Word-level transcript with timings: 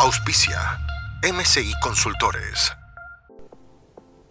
Auspicia 0.00 0.60
MCI 1.24 1.72
Consultores. 1.82 2.72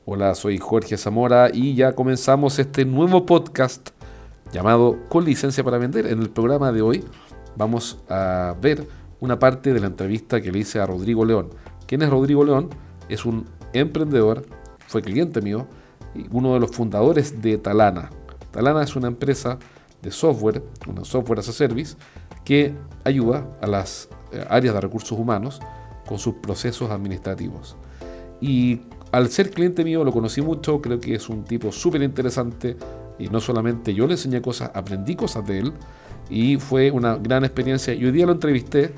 Hola, 0.05 0.33
soy 0.33 0.59
Jorge 0.59 0.97
Zamora 0.97 1.49
y 1.53 1.75
ya 1.75 1.91
comenzamos 1.91 2.57
este 2.57 2.85
nuevo 2.85 3.25
podcast 3.25 3.89
llamado 4.53 4.97
Con 5.09 5.25
licencia 5.25 5.65
para 5.65 5.77
vender. 5.77 6.07
En 6.07 6.21
el 6.21 6.29
programa 6.29 6.71
de 6.71 6.81
hoy 6.81 7.03
vamos 7.57 7.99
a 8.07 8.55
ver 8.61 8.87
una 9.19 9.39
parte 9.39 9.73
de 9.73 9.81
la 9.81 9.87
entrevista 9.87 10.39
que 10.39 10.53
le 10.53 10.59
hice 10.59 10.79
a 10.79 10.85
Rodrigo 10.85 11.25
León. 11.25 11.49
¿Quién 11.85 12.01
es 12.01 12.09
Rodrigo 12.09 12.45
León? 12.45 12.69
Es 13.09 13.25
un 13.25 13.45
emprendedor, 13.73 14.45
fue 14.87 15.01
cliente 15.01 15.41
mío 15.41 15.67
y 16.15 16.27
uno 16.31 16.53
de 16.53 16.61
los 16.61 16.71
fundadores 16.71 17.41
de 17.41 17.57
Talana. 17.57 18.09
Talana 18.51 18.83
es 18.83 18.95
una 18.95 19.09
empresa 19.09 19.59
de 20.01 20.11
software, 20.11 20.63
una 20.87 21.03
software 21.03 21.39
as 21.39 21.49
a 21.49 21.51
service, 21.51 21.97
que 22.45 22.73
ayuda 23.03 23.45
a 23.61 23.67
las 23.67 24.07
áreas 24.49 24.73
de 24.73 24.81
recursos 24.81 25.17
humanos 25.17 25.59
con 26.07 26.19
sus 26.19 26.35
procesos 26.35 26.89
administrativos. 26.91 27.75
Y 28.41 28.81
al 29.11 29.29
ser 29.29 29.51
cliente 29.51 29.83
mío 29.83 30.03
lo 30.03 30.11
conocí 30.11 30.41
mucho, 30.41 30.81
creo 30.81 30.99
que 30.99 31.15
es 31.15 31.29
un 31.29 31.43
tipo 31.43 31.71
súper 31.71 32.01
interesante 32.03 32.77
y 33.19 33.29
no 33.29 33.39
solamente 33.39 33.93
yo 33.93 34.05
le 34.05 34.13
enseñé 34.13 34.41
cosas, 34.41 34.71
aprendí 34.73 35.15
cosas 35.15 35.45
de 35.47 35.59
él 35.59 35.73
y 36.29 36.57
fue 36.57 36.91
una 36.91 37.15
gran 37.15 37.45
experiencia. 37.45 37.93
Y 37.93 38.05
hoy 38.05 38.11
día 38.11 38.25
lo 38.25 38.33
entrevisté 38.33 38.93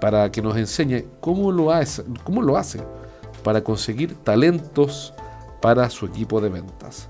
para 0.00 0.30
que 0.30 0.42
nos 0.42 0.56
enseñe 0.56 1.04
cómo 1.20 1.52
lo 1.52 1.72
hace, 1.72 2.04
cómo 2.24 2.42
lo 2.42 2.56
hace 2.56 2.80
para 3.42 3.62
conseguir 3.62 4.14
talentos 4.16 5.14
para 5.60 5.88
su 5.90 6.06
equipo 6.06 6.40
de 6.40 6.48
ventas. 6.48 7.08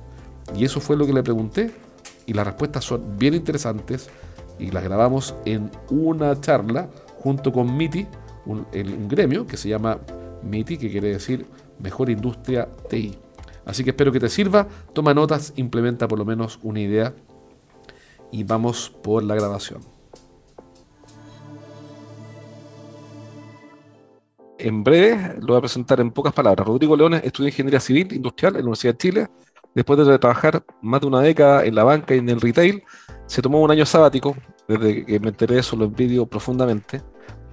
Y 0.56 0.64
eso 0.64 0.80
fue 0.80 0.96
lo 0.96 1.06
que 1.06 1.12
le 1.12 1.22
pregunté 1.22 1.72
y 2.26 2.32
las 2.32 2.46
respuestas 2.46 2.84
son 2.84 3.16
bien 3.16 3.34
interesantes 3.34 4.10
y 4.58 4.70
las 4.70 4.84
grabamos 4.84 5.34
en 5.44 5.70
una 5.90 6.40
charla 6.40 6.88
junto 7.24 7.50
con 7.50 7.74
MITI, 7.74 8.06
un, 8.44 8.66
gremio 9.08 9.46
que 9.46 9.56
se 9.56 9.70
llama 9.70 9.98
MITI, 10.42 10.76
que 10.76 10.90
quiere 10.90 11.08
decir 11.08 11.46
Mejor 11.78 12.10
Industria 12.10 12.68
TI. 12.90 13.16
Así 13.64 13.82
que 13.82 13.90
espero 13.90 14.12
que 14.12 14.20
te 14.20 14.28
sirva, 14.28 14.68
toma 14.92 15.14
notas, 15.14 15.54
implementa 15.56 16.06
por 16.06 16.18
lo 16.18 16.26
menos 16.26 16.58
una 16.62 16.80
idea 16.80 17.14
y 18.30 18.44
vamos 18.44 18.90
por 19.02 19.22
la 19.22 19.34
grabación. 19.34 19.80
En 24.58 24.84
breve 24.84 25.36
lo 25.40 25.46
voy 25.46 25.56
a 25.56 25.60
presentar 25.60 26.00
en 26.00 26.10
pocas 26.10 26.34
palabras. 26.34 26.66
Rodrigo 26.66 26.94
Leones 26.94 27.22
estudió 27.24 27.48
Ingeniería 27.48 27.80
Civil 27.80 28.12
Industrial 28.12 28.52
en 28.52 28.58
la 28.58 28.64
Universidad 28.64 28.92
de 28.92 28.98
Chile. 28.98 29.28
Después 29.74 30.06
de 30.06 30.18
trabajar 30.18 30.62
más 30.82 31.00
de 31.00 31.06
una 31.06 31.22
década 31.22 31.64
en 31.64 31.74
la 31.74 31.84
banca 31.84 32.14
y 32.14 32.18
en 32.18 32.28
el 32.28 32.40
retail, 32.40 32.84
se 33.26 33.40
tomó 33.40 33.62
un 33.62 33.70
año 33.70 33.86
sabático, 33.86 34.36
desde 34.68 35.06
que 35.06 35.18
me 35.20 35.28
enteré 35.28 35.54
de 35.54 35.60
eso 35.60 35.74
lo 35.74 35.86
envidio 35.86 36.26
profundamente, 36.26 37.02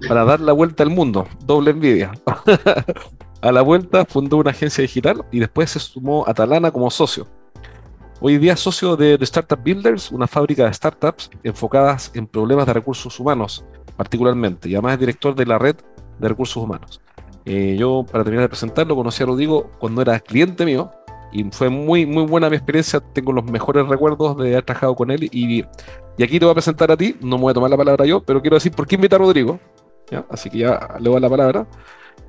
para 0.08 0.24
dar 0.24 0.40
la 0.40 0.54
vuelta 0.54 0.84
al 0.84 0.90
mundo. 0.90 1.28
Doble 1.46 1.72
envidia. 1.72 2.12
a 3.42 3.52
la 3.52 3.62
vuelta 3.62 4.06
fundó 4.06 4.38
una 4.38 4.52
agencia 4.52 4.82
digital 4.82 5.26
y 5.32 5.40
después 5.40 5.72
se 5.72 5.80
sumó 5.80 6.26
a 6.28 6.34
Talana 6.34 6.72
como 6.72 6.90
socio. 6.90 7.28
Hoy 8.20 8.38
día 8.38 8.56
socio 8.56 8.96
de, 8.96 9.18
Startup 9.22 9.60
Builders, 9.62 10.12
una 10.12 10.28
fábrica 10.28 10.66
de 10.66 10.74
startups 10.74 11.32
enfocadas 11.44 12.12
en 12.14 12.28
problemas 12.28 12.68
de 12.68 12.74
recursos 12.74 13.20
humanos, 13.20 13.66
particularmente, 13.98 14.70
y 14.70 14.76
además 14.76 14.94
es 14.94 15.00
director 15.00 15.34
de 15.34 15.46
la 15.48 15.58
red 15.58 15.76
de 16.20 16.30
recursos 16.30 16.58
humanos. 16.64 17.02
Eh, 17.46 17.76
yo, 17.80 18.06
para 18.12 18.24
terminar 18.24 18.44
de 18.44 18.50
presentarlo, 18.50 18.96
conocí 18.96 19.24
a 19.24 19.26
Rodrigo 19.26 19.72
cuando 19.80 20.04
era 20.04 20.20
cliente 20.20 20.66
mío 20.66 20.92
y 21.32 21.46
fue 21.46 21.70
muy, 21.70 22.06
muy 22.06 22.26
buena 22.26 22.50
mi 22.50 22.58
experiencia. 22.58 23.00
Tengo 23.00 23.32
los 23.32 23.46
mejores 23.46 23.88
recuerdos 23.88 24.38
de 24.38 24.52
haber 24.52 24.66
trabajado 24.66 24.96
con 24.96 25.10
él. 25.10 25.24
Y, 25.32 25.66
y 26.18 26.24
aquí 26.24 26.38
te 26.38 26.46
voy 26.46 26.52
a 26.52 26.56
presentar 26.56 26.92
a 26.92 26.98
ti, 26.98 27.16
no 27.22 27.38
me 27.38 27.44
voy 27.44 27.52
a 27.52 27.54
tomar 27.56 27.72
la 27.72 27.78
palabra 27.78 28.06
yo, 28.06 28.22
pero 28.22 28.42
quiero 28.42 28.58
decir 28.58 28.72
por 28.72 28.86
qué 28.86 28.96
invita 28.96 29.16
a 29.16 29.20
Rodrigo. 29.20 29.60
Así 30.30 30.50
que 30.50 30.60
ya 30.60 30.98
le 31.00 31.10
voy 31.10 31.20
la 31.20 31.30
palabra. 31.30 31.68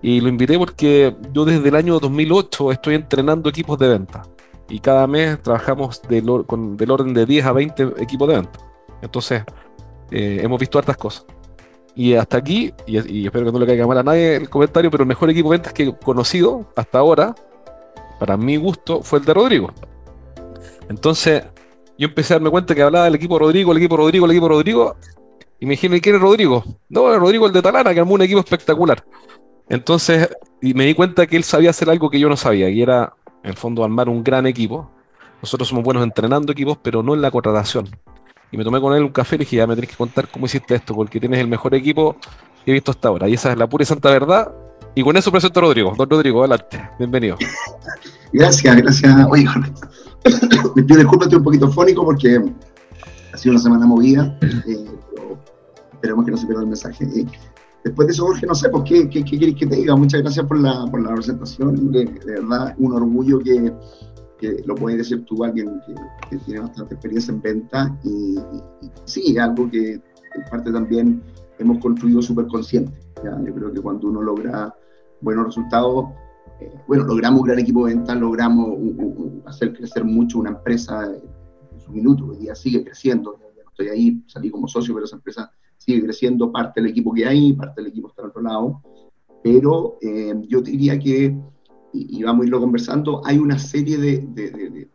Y 0.01 0.21
lo 0.21 0.29
invité 0.29 0.59
porque 0.59 1.15
yo 1.33 1.45
desde 1.45 1.69
el 1.69 1.77
año 1.77 1.99
2008 2.01 2.73
estoy 2.73 2.95
entrenando 2.97 3.49
equipos 3.49 3.79
de 3.79 3.89
venta. 3.89 4.23
Y 4.69 4.81
cada 4.81 5.07
mes 5.07 5.41
trabajamos 5.43 6.03
del, 6.03 6.45
con, 6.47 6.77
del 6.77 6.91
orden 6.91 7.15
de 7.15 7.27
10 7.27 7.47
a 7.47 7.53
20 7.53 7.83
equipos 7.99 8.29
de 8.29 8.35
venta. 8.35 8.59
Entonces, 9.01 9.43
eh, 10.11 10.41
hemos 10.43 10.59
visto 10.59 10.79
hartas 10.79 10.97
cosas. 10.97 11.25
Y 11.95 12.15
hasta 12.15 12.39
aquí, 12.39 12.73
y, 12.87 13.27
espero 13.27 13.47
que 13.47 13.53
no 13.53 13.59
le 13.59 13.67
caiga 13.67 13.87
mal 13.87 13.99
a 13.99 14.03
nadie 14.03 14.37
el 14.37 14.49
comentario, 14.49 14.91
pero 14.91 15.03
el 15.03 15.09
mejor 15.09 15.29
equipo 15.31 15.51
de 15.51 15.59
ventas 15.59 15.73
que 15.73 15.83
he 15.85 15.97
conocido 15.97 16.67
hasta 16.75 16.99
ahora, 16.99 17.35
para 18.19 18.37
mi 18.37 18.57
gusto, 18.57 19.03
fue 19.03 19.19
el 19.19 19.25
de 19.25 19.35
Rodrigo. 19.35 19.73
Entonces, 20.89 21.45
yo 21.99 22.09
empecé 22.09 22.33
a 22.33 22.37
darme 22.37 22.51
cuenta 22.51 22.75
que 22.75 22.83
hablaba 22.83 23.05
del 23.05 23.15
equipo 23.17 23.39
Rodrigo, 23.39 23.73
el 23.73 23.79
equipo 23.79 23.97
Rodrigo, 23.99 24.25
el 24.25 24.31
equipo 24.33 24.49
Rodrigo, 24.49 24.97
y 25.63 25.65
me 25.65 25.75
dije, 25.75 26.01
¿quién 26.01 26.17
es 26.17 26.21
Rodrigo? 26.21 26.65
No, 26.89 27.17
Rodrigo 27.21 27.47
el 27.47 27.53
de 27.53 27.63
Talana, 27.63 27.95
que 27.95 28.01
armó 28.01 28.15
un 28.15 28.23
equipo 28.23 28.41
espectacular. 28.41 29.05
Entonces, 29.69 30.29
y 30.61 30.75
me 30.75 30.85
di 30.85 30.93
cuenta 30.93 31.25
que 31.29 31.37
él 31.37 31.45
sabía 31.45 31.71
hacer 31.71 31.89
algo 31.89 32.11
que 32.11 32.19
yo 32.19 32.29
no 32.29 32.37
sabía, 32.37 32.69
y 32.69 32.83
era, 32.83 33.15
en 33.45 33.55
fondo, 33.55 33.85
armar 33.85 34.09
un 34.09 34.25
gran 34.25 34.49
equipo. 34.49 34.91
Nosotros 35.41 35.69
somos 35.69 35.85
buenos 35.85 36.03
entrenando 36.03 36.51
equipos, 36.51 36.79
pero 36.83 37.05
no 37.05 37.15
en 37.15 37.23
la 37.23 37.31
contratación. 37.31 37.89
Y 38.51 38.57
me 38.57 38.65
tomé 38.65 38.81
con 38.81 38.93
él 38.93 39.05
un 39.05 39.11
café 39.11 39.37
y 39.37 39.39
le 39.39 39.45
dije, 39.45 39.59
ya 39.59 39.69
me 39.69 39.77
tenés 39.77 39.91
que 39.91 39.97
contar 39.97 40.29
cómo 40.33 40.47
hiciste 40.47 40.75
esto, 40.75 40.97
porque 40.97 41.21
tienes 41.21 41.39
el 41.39 41.47
mejor 41.47 41.77
equipo 41.77 42.17
que 42.65 42.73
he 42.73 42.75
visto 42.75 42.91
hasta 42.91 43.07
ahora. 43.07 43.29
Y 43.29 43.35
esa 43.35 43.53
es 43.53 43.57
la 43.57 43.69
pura 43.69 43.85
y 43.85 43.87
santa 43.87 44.11
verdad. 44.11 44.53
Y 44.97 45.05
con 45.05 45.17
eso 45.17 45.31
presento 45.31 45.61
a 45.61 45.63
Rodrigo. 45.63 45.95
Don 45.97 46.11
Rodrigo, 46.11 46.41
adelante. 46.41 46.91
Bienvenido. 46.99 47.37
Gracias, 48.33 48.77
gracias. 48.79 49.27
Oye, 49.31 49.45
me 50.75 50.83
pido 50.83 50.99
disculpas, 50.99 51.27
estoy 51.27 51.39
un 51.39 51.45
poquito 51.45 51.71
fónico 51.71 52.05
porque 52.05 52.43
ha 53.33 53.37
sido 53.37 53.53
una 53.53 53.63
semana 53.63 53.87
movida. 53.87 54.37
Eh, 54.43 54.93
esperemos 56.03 56.25
que 56.25 56.33
no 56.33 56.37
se 56.37 56.47
pierda 56.47 56.63
el 56.63 56.69
mensaje. 56.69 57.07
Después 57.85 58.09
de 58.09 58.13
eso, 58.13 58.27
Jorge, 58.27 58.47
no 58.47 58.55
sé, 58.57 58.69
pues, 58.71 58.83
¿qué, 58.85 59.09
qué, 59.09 59.25
qué 59.25 59.55
que 59.55 59.67
te 59.67 59.77
diga? 59.77 59.95
Muchas 59.95 60.21
gracias 60.23 60.45
por 60.47 60.59
la, 60.59 60.85
por 60.91 61.01
la 61.01 61.15
presentación. 61.15 61.93
De, 61.93 62.05
verdad, 62.27 62.75
un 62.79 62.93
orgullo 62.93 63.39
que, 63.39 63.73
que, 64.39 64.63
lo 64.67 64.75
puedes 64.75 64.99
decir 64.99 65.25
tú, 65.25 65.45
alguien 65.45 65.81
que, 65.87 66.37
tiene 66.39 66.61
bastante 66.61 66.95
experiencia 66.95 67.33
en 67.33 67.41
venta. 67.41 67.97
Y, 68.03 68.37
sí, 69.05 69.33
es 69.37 69.39
algo 69.39 69.71
que 69.71 69.93
en 69.95 70.51
parte 70.51 70.73
también 70.73 71.23
hemos 71.59 71.79
construido 71.79 72.21
súper 72.21 72.47
consciente. 72.49 72.93
Yo 73.23 73.55
creo 73.55 73.73
que 73.73 73.81
cuando 73.81 74.09
uno 74.09 74.23
logra 74.23 74.75
buenos 75.21 75.47
resultados, 75.47 76.07
eh, 76.61 76.73
bueno, 76.89 77.05
logramos 77.05 77.43
un 77.43 77.47
gran 77.47 77.61
equipo 77.61 77.87
de 77.87 77.95
venta, 77.95 78.17
logramos 78.17 78.77
hacer 79.47 79.73
crecer 79.73 80.05
mucho 80.05 80.41
una 80.41 80.51
empresa 80.51 81.05
en 81.05 81.81
su 81.81 81.93
minuto. 81.93 82.27
Hoy 82.27 82.39
día 82.39 82.57
sigue 82.57 82.83
creciendo. 82.85 83.39
Estoy 83.71 83.89
ahí, 83.89 84.23
salí 84.27 84.51
como 84.51 84.67
socio, 84.69 84.93
pero 84.95 85.07
esa 85.07 85.17
empresa 85.17 85.51
sigue 85.85 86.03
creciendo, 86.05 86.53
parte 86.53 86.81
del 86.81 86.91
equipo 86.91 87.13
que 87.13 87.27
hay, 87.27 87.53
parte 87.53 87.81
del 87.81 87.91
equipo 87.91 88.09
está 88.09 88.23
al 88.23 88.29
otro 88.29 88.43
lado, 88.43 88.83
pero 89.43 89.99
eh, 90.01 90.35
yo 90.49 90.61
diría 90.61 90.99
que, 90.99 91.37
y, 91.93 92.23
vamos 92.23 92.45
a 92.45 92.47
irlo 92.47 92.61
conversando, 92.61 93.21
hay 93.25 93.39
una 93.39 93.59
serie 93.59 93.99
de, 93.99 94.19
de, 94.29 94.51
de, 94.51 94.89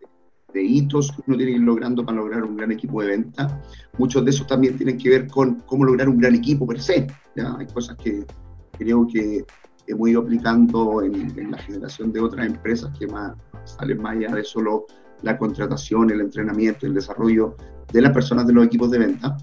de, 0.54 0.64
hitos 0.64 1.12
que 1.12 1.22
uno 1.28 1.38
tiene 1.38 1.52
que 1.52 1.58
ir 1.58 1.64
logrando 1.64 2.06
para 2.06 2.18
lograr 2.18 2.44
un 2.44 2.56
gran 2.56 2.72
equipo 2.72 3.02
de 3.02 3.10
venta. 3.10 3.62
Muchos 3.98 4.24
de 4.24 4.32
esos 4.32 4.48
también 4.48 4.78
tienen 4.78 4.98
que 4.98 5.10
ver 5.10 5.28
con 5.28 5.62
cómo 5.68 5.86
lograr 5.86 6.10
un 6.10 6.18
gran 6.18 6.34
equipo 6.34 6.66
per 6.66 6.82
se. 6.82 7.06
¿ya? 7.36 7.56
Hay 7.58 7.68
cosas 7.68 7.98
que 7.98 8.26
creo 8.72 9.06
que 9.06 9.46
hemos 9.86 10.10
ido 10.10 10.22
aplicando 10.22 11.04
en, 11.04 11.38
en 11.38 11.52
la 11.52 11.58
generación 11.60 12.12
de 12.12 12.22
otras 12.22 12.48
empresas 12.48 12.98
que 12.98 13.06
más, 13.06 13.34
salen 13.66 14.02
más 14.02 14.16
allá 14.16 14.34
de 14.34 14.44
solo 14.44 14.86
la 15.22 15.38
contratación, 15.38 16.10
el 16.10 16.22
entrenamiento, 16.22 16.88
el 16.88 16.94
desarrollo 16.94 17.56
de 17.92 18.02
las 18.02 18.12
personas 18.12 18.48
de 18.48 18.54
los 18.54 18.66
equipos 18.66 18.90
de 18.92 19.00
venta. 19.00 19.38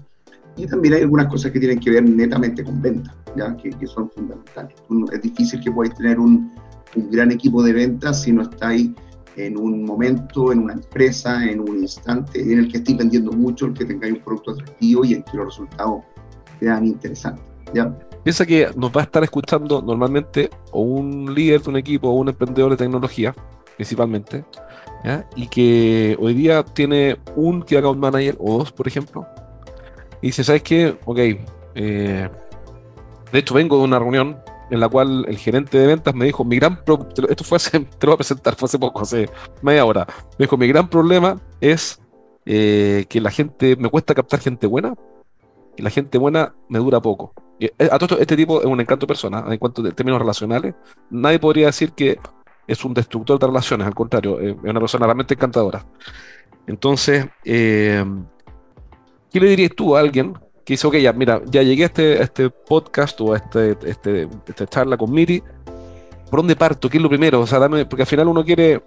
Y 0.57 0.67
también 0.67 0.93
hay 0.93 1.01
algunas 1.01 1.27
cosas 1.27 1.51
que 1.51 1.59
tienen 1.59 1.79
que 1.79 1.91
ver 1.91 2.07
netamente 2.07 2.63
con 2.63 2.81
venta, 2.81 3.13
¿ya? 3.35 3.55
Que, 3.57 3.71
son 3.87 4.09
fundamentales. 4.11 4.75
Es 5.11 5.21
difícil 5.21 5.59
que 5.59 5.71
podáis 5.71 5.93
tener 5.95 6.19
un, 6.19 6.51
un, 6.95 7.11
gran 7.11 7.31
equipo 7.31 7.61
de 7.61 7.73
ventas 7.73 8.21
si 8.21 8.31
no 8.31 8.43
estáis 8.43 8.91
en 9.35 9.57
un 9.57 9.83
momento, 9.83 10.53
en 10.53 10.59
una 10.59 10.73
empresa, 10.73 11.43
en 11.43 11.59
un 11.59 11.79
instante 11.79 12.41
en 12.41 12.59
el 12.59 12.71
que 12.71 12.77
estéis 12.77 12.97
vendiendo 12.97 13.31
mucho, 13.33 13.65
el 13.65 13.73
que 13.73 13.83
tengáis 13.83 14.13
un 14.13 14.19
producto 14.21 14.51
atractivo 14.51 15.03
y 15.03 15.13
en 15.13 15.23
que 15.23 15.37
los 15.37 15.47
resultados 15.47 16.03
sean 16.59 16.85
interesantes. 16.85 17.43
¿ya? 17.73 17.93
Piensa 18.23 18.45
que 18.45 18.69
nos 18.75 18.91
va 18.91 19.01
a 19.01 19.03
estar 19.03 19.23
escuchando 19.23 19.81
normalmente 19.81 20.49
o 20.71 20.81
un 20.81 21.35
líder 21.35 21.61
de 21.61 21.69
un 21.69 21.77
equipo 21.77 22.09
o 22.09 22.13
un 22.13 22.29
emprendedor 22.29 22.71
de 22.71 22.77
tecnología, 22.77 23.35
principalmente, 23.75 24.43
y 25.35 25.47
que 25.47 26.17
hoy 26.19 26.33
día 26.33 26.63
tiene 26.63 27.17
un 27.35 27.61
Key 27.61 27.77
Account 27.77 27.99
Manager 27.99 28.35
o 28.39 28.57
dos, 28.57 28.71
por 28.71 28.87
ejemplo, 28.87 29.27
y 30.21 30.27
dice, 30.27 30.43
¿sabes 30.43 30.63
qué? 30.63 30.97
Ok, 31.05 31.19
eh, 31.75 32.29
De 33.31 33.39
hecho, 33.39 33.53
vengo 33.53 33.77
de 33.77 33.83
una 33.83 33.99
reunión 33.99 34.37
en 34.69 34.79
la 34.79 34.89
cual 34.89 35.25
el 35.27 35.37
gerente 35.37 35.77
de 35.77 35.87
ventas 35.87 36.15
me 36.15 36.25
dijo, 36.25 36.43
mi 36.43 36.57
gran 36.57 36.79
esto 37.29 37.43
fue 37.43 37.57
hace, 37.57 37.79
te 37.79 38.07
lo 38.07 38.11
voy 38.11 38.13
a 38.13 38.17
presentar, 38.17 38.55
fue 38.55 38.67
hace 38.67 38.79
poco, 38.79 39.01
hace 39.01 39.29
media 39.61 39.85
hora. 39.85 40.05
Me 40.37 40.45
dijo, 40.45 40.57
mi 40.57 40.67
gran 40.67 40.89
problema 40.89 41.39
es 41.61 42.01
eh, 42.45 43.05
que 43.09 43.21
la 43.21 43.31
gente, 43.31 43.75
me 43.75 43.89
cuesta 43.89 44.13
captar 44.13 44.39
gente 44.39 44.67
buena 44.67 44.93
y 45.77 45.81
la 45.81 45.89
gente 45.89 46.17
buena 46.17 46.55
me 46.69 46.79
dura 46.79 47.01
poco. 47.01 47.33
Eh, 47.59 47.71
a 47.91 47.97
todo 47.97 48.19
este 48.19 48.35
tipo 48.35 48.59
es 48.59 48.65
un 48.65 48.79
encanto 48.81 49.07
persona, 49.07 49.45
en 49.47 49.57
cuanto 49.57 49.85
a 49.85 49.91
términos 49.91 50.19
relacionales. 50.19 50.75
Nadie 51.09 51.39
podría 51.39 51.67
decir 51.67 51.91
que 51.91 52.19
es 52.67 52.83
un 52.83 52.93
destructor 52.93 53.39
de 53.39 53.47
relaciones, 53.47 53.87
al 53.87 53.93
contrario, 53.93 54.39
es 54.39 54.55
una 54.63 54.79
persona 54.79 55.05
realmente 55.05 55.35
encantadora. 55.35 55.85
Entonces, 56.67 57.27
eh, 57.43 58.03
¿qué 59.35 59.41
le 59.41 59.49
dirías 59.49 59.71
tú 59.75 59.97
a 59.97 59.99
alguien 59.99 60.31
que 60.63 60.75
dice, 60.75 60.87
ok, 60.87 60.95
ya, 60.95 61.11
mira, 61.11 61.41
ya 61.51 61.61
llegué 61.61 61.83
a 61.83 61.87
este, 61.87 62.23
este 62.23 62.49
podcast 62.49 63.19
o 63.19 63.33
a 63.33 63.35
este, 63.35 63.77
este, 63.83 64.29
esta 64.47 64.65
charla 64.65 64.95
con 64.95 65.11
Miri, 65.11 65.43
¿por 66.29 66.39
dónde 66.39 66.55
parto? 66.55 66.89
¿Qué 66.89 66.95
es 66.95 67.03
lo 67.03 67.09
primero? 67.09 67.41
O 67.41 67.45
sea, 67.45 67.59
dame, 67.59 67.85
porque 67.85 68.03
al 68.03 68.07
final 68.07 68.29
uno 68.29 68.45
quiere 68.45 68.81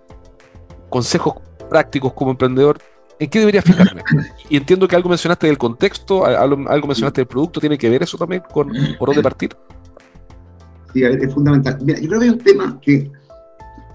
consejos 0.89 1.35
prácticos 1.69 2.15
como 2.15 2.31
emprendedor. 2.31 2.79
¿En 3.19 3.29
qué 3.29 3.41
debería 3.41 3.61
fijarme? 3.61 4.03
Y 4.49 4.57
entiendo 4.57 4.89
que 4.89 4.97
algo 4.97 5.11
mencionaste 5.11 5.49
del 5.49 5.59
contexto, 5.59 6.25
algo, 6.25 6.87
mencionaste 6.87 7.21
del 7.21 7.29
producto, 7.29 7.61
¿tiene 7.61 7.77
que 7.77 7.91
ver 7.91 8.05
eso 8.05 8.17
también 8.17 8.43
con 8.51 8.73
por 8.99 9.11
dónde 9.11 9.23
partir? 9.23 9.55
Sí, 10.95 11.03
es 11.03 11.35
fundamental. 11.35 11.77
Mira, 11.83 12.01
yo 12.01 12.09
creo 12.09 12.21
que 12.21 12.25
hay 12.25 12.33
un 12.33 12.39
tema 12.39 12.81
que 12.81 13.11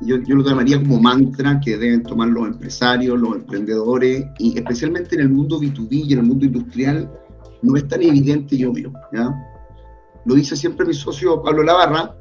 yo, 0.05 0.17
yo, 0.17 0.35
lo 0.35 0.44
llamaría 0.44 0.79
como 0.79 1.00
mantra 1.00 1.59
que 1.59 1.77
deben 1.77 2.03
tomar 2.03 2.29
los 2.29 2.47
empresarios, 2.47 3.19
los 3.19 3.35
emprendedores, 3.35 4.25
y 4.39 4.57
especialmente 4.57 5.15
en 5.15 5.21
el 5.21 5.29
mundo 5.29 5.59
B2B 5.59 5.88
y 6.07 6.13
en 6.13 6.19
el 6.19 6.25
mundo 6.25 6.45
industrial, 6.45 7.11
no 7.61 7.75
es 7.77 7.88
tan 7.88 8.01
evidente 8.01 8.55
y 8.55 8.65
obvio. 8.65 8.94
¿ya? 9.11 9.33
Lo 10.25 10.35
dice 10.35 10.55
siempre 10.55 10.85
mi 10.85 10.94
socio 10.94 11.41
Pablo 11.41 11.63
Lavarra, 11.63 12.15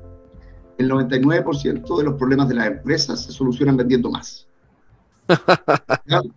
el 0.79 0.91
99% 0.91 1.99
de 1.99 2.05
los 2.05 2.15
problemas 2.15 2.49
de 2.49 2.55
las 2.55 2.67
empresas 2.69 3.25
se 3.25 3.33
solucionan 3.33 3.77
vendiendo 3.77 4.11
más. 4.11 4.47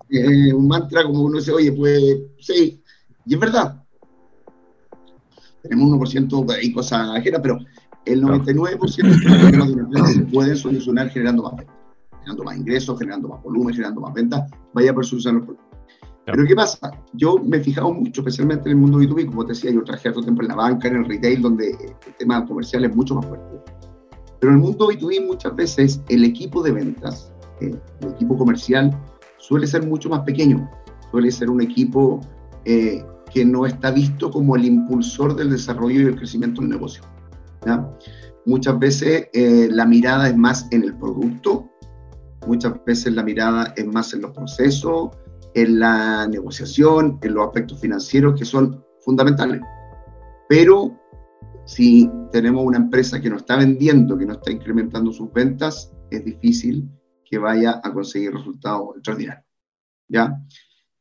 Eh, 0.09 0.53
un 0.53 0.67
mantra 0.67 1.03
como 1.03 1.23
uno 1.23 1.39
dice, 1.39 1.51
oye, 1.51 1.71
pues 1.71 2.17
sí, 2.39 2.81
y 3.25 3.33
es 3.33 3.39
verdad. 3.39 3.83
Tenemos 5.61 5.89
1% 5.89 6.45
de 6.45 6.73
cosas 6.73 7.09
ajenas, 7.09 7.41
pero 7.41 7.57
el 8.05 8.23
99% 8.23 8.95
de 8.95 9.09
los 9.09 9.21
problemas 9.21 9.67
de 9.67 9.73
una 9.73 9.83
empresa 9.83 10.07
se 10.07 10.21
pueden 10.21 10.57
solucionar 10.57 11.09
generando 11.09 11.43
más 11.43 11.55
ventas, 11.55 11.75
generando 12.11 12.43
más 12.43 12.57
ingresos, 12.57 12.99
generando 12.99 13.27
más 13.29 13.43
volumen, 13.43 13.73
generando 13.73 14.01
más 14.01 14.13
ventas, 14.13 14.51
vaya 14.73 14.93
por 14.93 15.05
solucionar 15.05 15.41
los 15.41 15.45
problemas. 15.45 15.65
Pero 16.25 16.45
¿qué 16.47 16.55
pasa? 16.55 16.91
Yo 17.13 17.37
me 17.37 17.57
he 17.57 17.59
fijado 17.61 17.93
mucho, 17.93 18.21
especialmente 18.21 18.69
en 18.69 18.77
el 18.77 18.81
mundo 18.81 18.99
B2B, 18.99 19.27
como 19.27 19.45
te 19.45 19.53
decía, 19.53 19.71
yo 19.71 19.83
trabajé 19.83 20.09
harto 20.09 20.21
tiempo 20.21 20.41
en 20.41 20.47
la 20.47 20.55
banca, 20.55 20.87
en 20.87 20.97
el 20.97 21.05
retail, 21.05 21.41
donde 21.41 21.69
el 21.69 22.13
tema 22.17 22.43
comercial 22.45 22.83
es 22.85 22.95
mucho 22.95 23.15
más 23.15 23.27
fuerte. 23.27 23.45
Pero 24.39 24.53
en 24.53 24.59
el 24.59 24.63
mundo 24.63 24.89
B2B 24.89 25.25
muchas 25.25 25.55
veces 25.55 26.01
el 26.09 26.23
equipo 26.23 26.63
de 26.63 26.71
ventas, 26.71 27.31
eh, 27.61 27.75
el 28.01 28.09
equipo 28.09 28.37
comercial, 28.37 28.97
suele 29.37 29.67
ser 29.67 29.85
mucho 29.85 30.09
más 30.09 30.21
pequeño, 30.21 30.67
suele 31.11 31.31
ser 31.31 31.49
un 31.49 31.61
equipo 31.61 32.21
eh, 32.65 33.05
que 33.31 33.45
no 33.45 33.67
está 33.67 33.91
visto 33.91 34.31
como 34.31 34.55
el 34.55 34.65
impulsor 34.65 35.35
del 35.35 35.51
desarrollo 35.51 36.01
y 36.01 36.05
el 36.05 36.15
crecimiento 36.15 36.61
del 36.61 36.71
negocio. 36.71 37.03
Muchas 38.45 38.77
veces 38.77 39.27
eh, 39.33 39.67
la 39.71 39.85
mirada 39.85 40.29
es 40.29 40.37
más 40.37 40.67
en 40.71 40.83
el 40.83 40.95
producto, 40.95 41.69
muchas 42.47 42.73
veces 42.85 43.13
la 43.13 43.23
mirada 43.23 43.73
es 43.75 43.87
más 43.87 44.13
en 44.13 44.21
los 44.21 44.31
procesos, 44.31 45.09
en 45.55 45.79
la 45.79 46.27
negociación, 46.27 47.17
en 47.21 47.33
los 47.33 47.47
aspectos 47.47 47.79
financieros 47.79 48.37
que 48.37 48.45
son 48.45 48.83
fundamentales. 49.01 49.61
Pero 50.47 50.99
si 51.65 52.09
tenemos 52.31 52.63
una 52.63 52.77
empresa 52.77 53.19
que 53.19 53.29
no 53.29 53.37
está 53.37 53.55
vendiendo, 53.55 54.17
que 54.17 54.25
no 54.25 54.33
está 54.33 54.51
incrementando 54.51 55.11
sus 55.11 55.31
ventas, 55.33 55.91
es 56.11 56.23
difícil 56.23 56.87
que 57.23 57.39
vaya 57.39 57.81
a 57.83 57.91
conseguir 57.91 58.33
resultados 58.33 58.89
extraordinarios. 58.95 59.45
¿ya? 60.07 60.39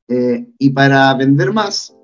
Eh, 0.08 0.46
y 0.58 0.70
para 0.70 1.12
vender 1.14 1.52
más, 1.52 1.94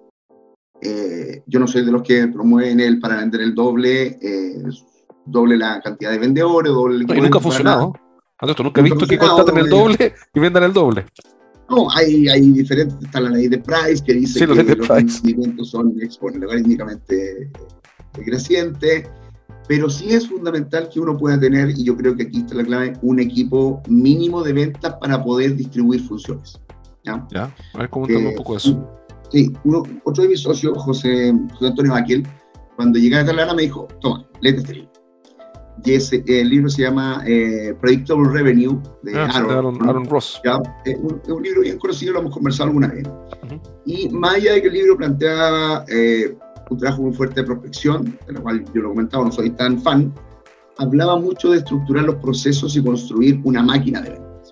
eh, 0.83 1.43
yo 1.47 1.61
no 1.61 1.67
soy 1.67 1.85
de 1.85 1.93
los 1.93 2.03
que 2.03 2.29
promueven 2.29 2.81
el 2.81 3.01
para 3.01 3.17
vender 3.17 3.43
el 3.43 3.55
doble, 3.55 4.19
eh, 4.21 4.63
doble 5.27 5.57
la 5.57 5.81
cantidad 5.81 6.11
de 6.11 6.19
vendedores, 6.19 6.73
doble 6.73 7.05
el 7.05 7.23
nunca 7.23 7.39
ha 7.39 7.43
funcionado. 7.43 7.93
nunca 8.63 8.81
he 8.81 8.85
visto 8.85 9.07
que 9.07 9.19
contraten 9.19 9.59
el 9.59 9.69
doble 9.69 10.15
y 10.35 10.41
vendan 10.41 10.65
el 10.65 10.73
doble. 10.73 11.07
No, 11.69 11.89
hay, 11.95 12.29
hay 12.29 12.41
diferentes, 12.51 12.97
está 13.01 13.21
la 13.21 13.31
ley 13.31 13.47
de 13.49 13.59
Price 13.59 14.03
que 14.05 14.15
dice 14.15 14.41
que 14.41 14.75
los 14.75 14.89
rendimientos 14.89 15.71
son 15.71 15.95
logarítmicamente 16.35 17.51
crecientes, 18.13 19.09
pero 19.69 19.89
sí 19.89 20.13
es 20.13 20.29
fundamental 20.29 20.89
que 20.93 20.99
uno 20.99 21.17
pueda 21.17 21.39
tener, 21.39 21.71
y 21.71 21.85
yo 21.85 21.97
creo 21.97 22.17
que 22.17 22.25
aquí 22.25 22.39
está 22.39 22.57
la 22.57 22.65
clave, 22.65 22.95
un 23.03 23.21
equipo 23.21 23.81
mínimo 23.89 24.43
de 24.43 24.53
ventas 24.53 24.97
para 25.01 25.23
poder 25.23 25.55
distribuir 25.55 26.01
funciones. 26.01 26.61
Ya, 27.05 27.25
ya 27.31 27.55
a 27.75 27.79
ver, 27.79 27.89
coméntame 27.89 28.31
un 28.31 28.35
poco 28.35 28.57
eso. 28.57 29.00
Sí, 29.31 29.53
uno, 29.65 29.83
otro 30.05 30.25
de 30.25 30.31
mis 30.31 30.41
socios, 30.41 30.77
José, 30.79 31.33
José 31.53 31.67
Antonio 31.67 31.93
Baquel, 31.93 32.27
cuando 32.77 32.99
llegué 32.99 33.17
a 33.17 33.21
Catalana 33.21 33.55
me 33.55 33.63
dijo, 33.63 33.87
toma, 34.01 34.27
léete 34.41 34.61
este 34.61 34.75
libro 34.75 34.91
y 35.85 35.93
ese, 35.95 36.23
el 36.27 36.49
libro 36.49 36.69
se 36.69 36.83
llama 36.83 37.23
eh, 37.27 37.75
Predictable 37.81 38.29
Revenue 38.31 38.81
de 39.03 39.19
ah, 39.19 39.29
Aaron, 39.35 40.05
Ross. 40.07 40.41
Es, 40.85 40.97
un, 40.99 41.43
libro 41.43 41.63
bien 41.63 41.79
conocido, 41.79 42.13
lo 42.15 42.21
hemos 42.21 42.35
conversado 42.35 42.69
alguna 42.69 42.89
vez. 42.89 43.09
Y 43.87 44.09
más 44.11 44.37
allá 44.37 44.55
de 44.55 44.63
que 44.63 44.69
el 44.69 44.75
libro 44.75 44.97
plantea 44.97 45.85
eh, 45.89 46.37
un 46.69 46.79
trabajo 46.79 47.03
muy 47.03 47.13
fuerte 47.15 47.41
de 47.41 47.47
prospección, 47.47 48.19
de 48.27 48.33
lo 48.33 48.43
cual 48.43 48.65
yo 48.75 48.83
lo 48.83 48.89
he 48.89 48.93
comentado, 48.93 49.25
no 49.25 49.33
soy 49.33 49.51
tan 49.51 49.81
fan, 49.81 50.13
hablaba 50.79 51.19
mucho 51.19 51.51
de 51.51 51.59
estructurar 51.59 52.05
los 52.05 52.17
procesos 52.17 52.77
y 52.77 52.83
construir 52.83 53.41
una 53.45 53.63
máquina 53.63 54.01
de 54.03 54.11
ventas. 54.11 54.51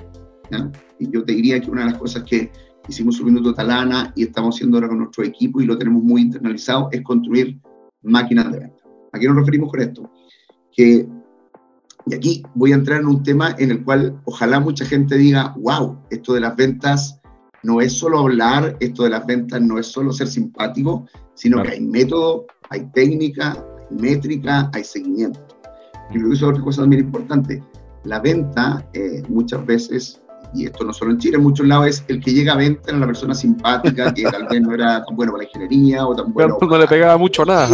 Y 0.98 1.10
yo 1.10 1.25
te 1.25 1.32
diría 1.32 1.60
que 1.60 1.70
una 1.70 1.84
de 1.84 1.90
las 1.90 1.98
cosas 1.98 2.25
que 2.25 2.50
hicimos 2.88 3.20
un 3.20 3.26
minuto 3.26 3.55
Talana 3.55 4.12
y 4.17 4.25
estamos 4.25 4.56
haciendo 4.56 4.76
ahora 4.76 4.88
con 4.88 4.99
nuestro 4.99 5.25
equipo 5.25 5.61
y 5.61 5.67
lo 5.67 5.76
tenemos 5.79 6.02
muy 6.02 6.23
internalizado 6.23 6.88
es 6.90 7.02
construir 7.02 7.61
máquinas 8.02 8.50
de 8.50 8.58
ventas. 8.61 8.87
¿A 9.12 9.19
qué 9.19 9.26
nos 9.26 9.37
referimos 9.37 9.70
con 9.70 9.81
esto? 9.81 10.11
Que 10.75 11.06
y 12.06 12.14
aquí 12.14 12.43
voy 12.55 12.73
a 12.73 12.76
entrar 12.76 13.00
en 13.00 13.06
un 13.06 13.23
tema 13.23 13.55
en 13.58 13.70
el 13.70 13.85
cual 13.85 14.19
ojalá 14.25 14.61
mucha 14.61 14.85
gente 14.85 15.17
diga, 15.17 15.55
wow, 15.58 15.99
esto 16.11 16.32
de 16.32 16.40
las 16.40 16.56
ventas 16.56 17.20
no 17.62 17.81
es 17.81 17.93
solo 17.93 18.20
hablar, 18.20 18.76
esto 18.81 19.05
de 19.05 19.11
las 19.11 19.26
ventas 19.26 19.61
no 19.61 19.79
es 19.79 19.88
solo 19.88 20.12
ser 20.12 20.29
simpático, 20.29 21.06
sino 21.35 21.62
que 21.62 21.73
hay 21.73 21.81
método, 21.81 22.46
hay 22.70 22.88
técnica, 22.94 23.52
hay 23.90 23.96
métrica, 23.96 24.70
hay 24.73 24.85
seguimiento. 24.85 25.40
Y 26.11 26.14
creo 26.14 26.28
que 26.28 26.35
es 26.35 26.42
otra 26.42 26.62
cosa 26.62 26.83
también 26.83 27.04
importante. 27.04 27.62
La 28.04 28.21
venta 28.21 28.88
eh, 28.95 29.23
muchas 29.28 29.66
veces, 29.66 30.23
y 30.55 30.67
esto 30.67 30.85
no 30.85 30.93
solo 30.93 31.12
en 31.12 31.19
Chile, 31.19 31.37
en 31.37 31.43
muchos 31.43 31.67
lados 31.67 31.87
es 31.87 32.05
el 32.09 32.23
que 32.23 32.33
llega 32.33 32.55
a 32.55 32.57
venta 32.57 32.90
era 32.90 32.99
la 32.99 33.07
persona 33.07 33.35
simpática, 33.35 34.12
que 34.14 34.23
tal 34.23 34.47
vez 34.49 34.61
no 34.61 34.75
era 34.75 35.05
tan 35.05 35.17
bueno 35.17 35.33
para 35.33 35.45
la 35.45 35.49
ingeniería 35.49 36.07
o 36.07 36.14
tan 36.14 36.33
bueno. 36.33 36.59
no 36.61 36.78
le 36.78 36.87
pegaba 36.87 37.17
mucho 37.17 37.45
nada. 37.45 37.69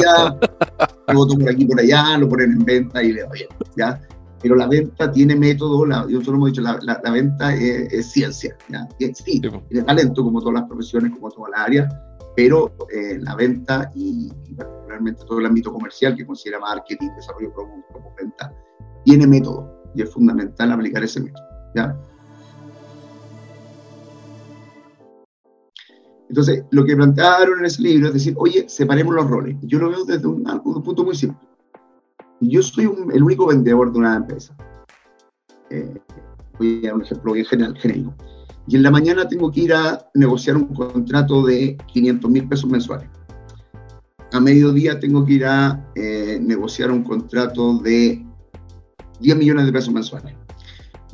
Lo 1.09 1.27
por 1.27 1.49
aquí 1.51 1.65
por 1.67 1.79
allá, 1.79 2.17
lo 2.19 2.29
ponen 2.29 2.53
en 2.53 2.65
venta 2.65 3.03
y 3.03 3.13
le 3.13 3.25
oye, 3.25 3.47
¿ya? 3.77 4.01
pero 4.45 4.57
la 4.57 4.67
venta 4.67 5.11
tiene 5.11 5.35
método, 5.35 5.87
la, 5.87 6.03
nosotros 6.03 6.35
hemos 6.35 6.51
dicho, 6.51 6.61
la, 6.61 6.79
la, 6.83 7.11
venta 7.11 7.55
es, 7.55 8.13
ciencia, 8.13 8.55
¿ya? 8.69 8.87
sí, 9.15 9.41
tiene 9.41 9.85
talento 9.87 10.23
como 10.23 10.39
todas 10.41 10.57
las 10.61 10.65
profesiones, 10.65 11.13
como 11.13 11.31
todas 11.31 11.51
las 11.53 11.61
áreas, 11.61 11.95
pero 12.37 12.71
eh, 12.93 13.19
la 13.23 13.35
venta 13.37 13.91
y, 13.95 14.31
particularmente 14.55 15.25
todo 15.25 15.39
el 15.39 15.47
ámbito 15.47 15.73
comercial 15.73 16.15
que 16.15 16.27
considera 16.27 16.61
marketing, 16.61 17.09
desarrollo 17.17 17.49
de 17.49 17.55
productos, 17.55 18.03
venta, 18.21 18.53
tiene 19.05 19.27
método 19.27 19.83
y 19.95 20.03
es 20.03 20.11
fundamental 20.13 20.73
aplicar 20.73 21.03
ese 21.03 21.21
método. 21.21 21.43
¿ya? 21.75 21.97
Entonces, 26.29 26.65
lo 26.71 26.85
que 26.85 26.97
plantearon 26.97 27.61
en 27.61 27.67
ese 27.67 27.83
libro 27.83 28.09
es 28.09 28.15
decir, 28.15 28.35
oye, 28.39 28.67
separemos 28.69 29.15
los 29.15 29.29
roles. 29.29 29.57
Yo 29.63 29.79
lo 29.79 29.91
veo 29.91 30.05
desde 30.05 30.27
un, 30.27 30.45
un 30.65 30.83
punto 30.83 31.05
muy 31.05 31.15
simple 31.15 31.39
yo 32.49 32.63
soy 32.63 32.91
el 33.13 33.23
único 33.23 33.47
vendedor 33.47 33.93
de 33.93 33.99
una 33.99 34.17
empresa. 34.17 34.57
Eh, 35.71 36.01
voy 36.59 36.81
a 36.85 36.89
dar 36.89 36.95
un 36.95 37.03
ejemplo 37.03 37.33
bien 37.33 37.47
general, 37.47 37.77
genérico. 37.79 38.15
Y 38.67 38.77
en 38.77 38.83
la 38.83 38.91
mañana 38.91 39.29
tengo 39.29 39.51
que 39.51 39.61
ir 39.61 39.75
a 39.75 40.07
negociar 40.15 40.57
un 40.57 40.67
contrato 40.69 41.45
de 41.45 41.77
500 41.93 42.31
mil 42.31 42.49
pesos 42.49 42.71
mensuales. 42.71 43.09
A 44.33 44.41
mediodía 44.41 44.99
tengo 44.99 45.25
que 45.25 45.35
ir 45.35 45.45
a 45.45 45.87
eh, 45.95 46.39
negociar 46.41 46.91
un 46.91 47.03
contrato 47.03 47.79
de 47.79 48.25
10 49.21 49.37
millones 49.37 49.67
de 49.67 49.73
pesos 49.73 49.93
mensuales. 49.93 50.35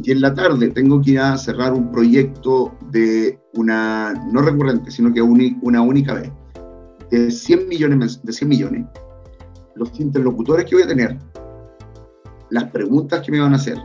Y 0.03 0.13
en 0.13 0.21
la 0.21 0.35
tarde 0.35 0.69
tengo 0.69 1.01
que 1.03 1.13
ir 1.13 1.21
a 1.21 1.37
cerrar 1.37 1.73
un 1.75 1.91
proyecto 1.93 2.75
de 2.91 3.39
una, 3.55 4.15
no 4.33 4.41
recurrente, 4.41 4.91
sino 4.91 5.13
que 5.13 5.21
una 5.21 5.83
única 5.83 6.15
vez, 6.15 6.31
de 7.11 7.31
100 7.31 7.69
millones, 7.69 8.21
de 8.23 8.33
100 8.33 8.49
millones 8.49 8.87
los 9.75 9.99
interlocutores 9.99 10.67
que 10.67 10.75
voy 10.75 10.85
a 10.85 10.89
tener, 10.89 11.19
las 12.51 12.65
preguntas 12.71 13.23
que 13.25 13.33
me 13.33 13.41
van 13.41 13.53
a 13.53 13.57
hacer, 13.57 13.79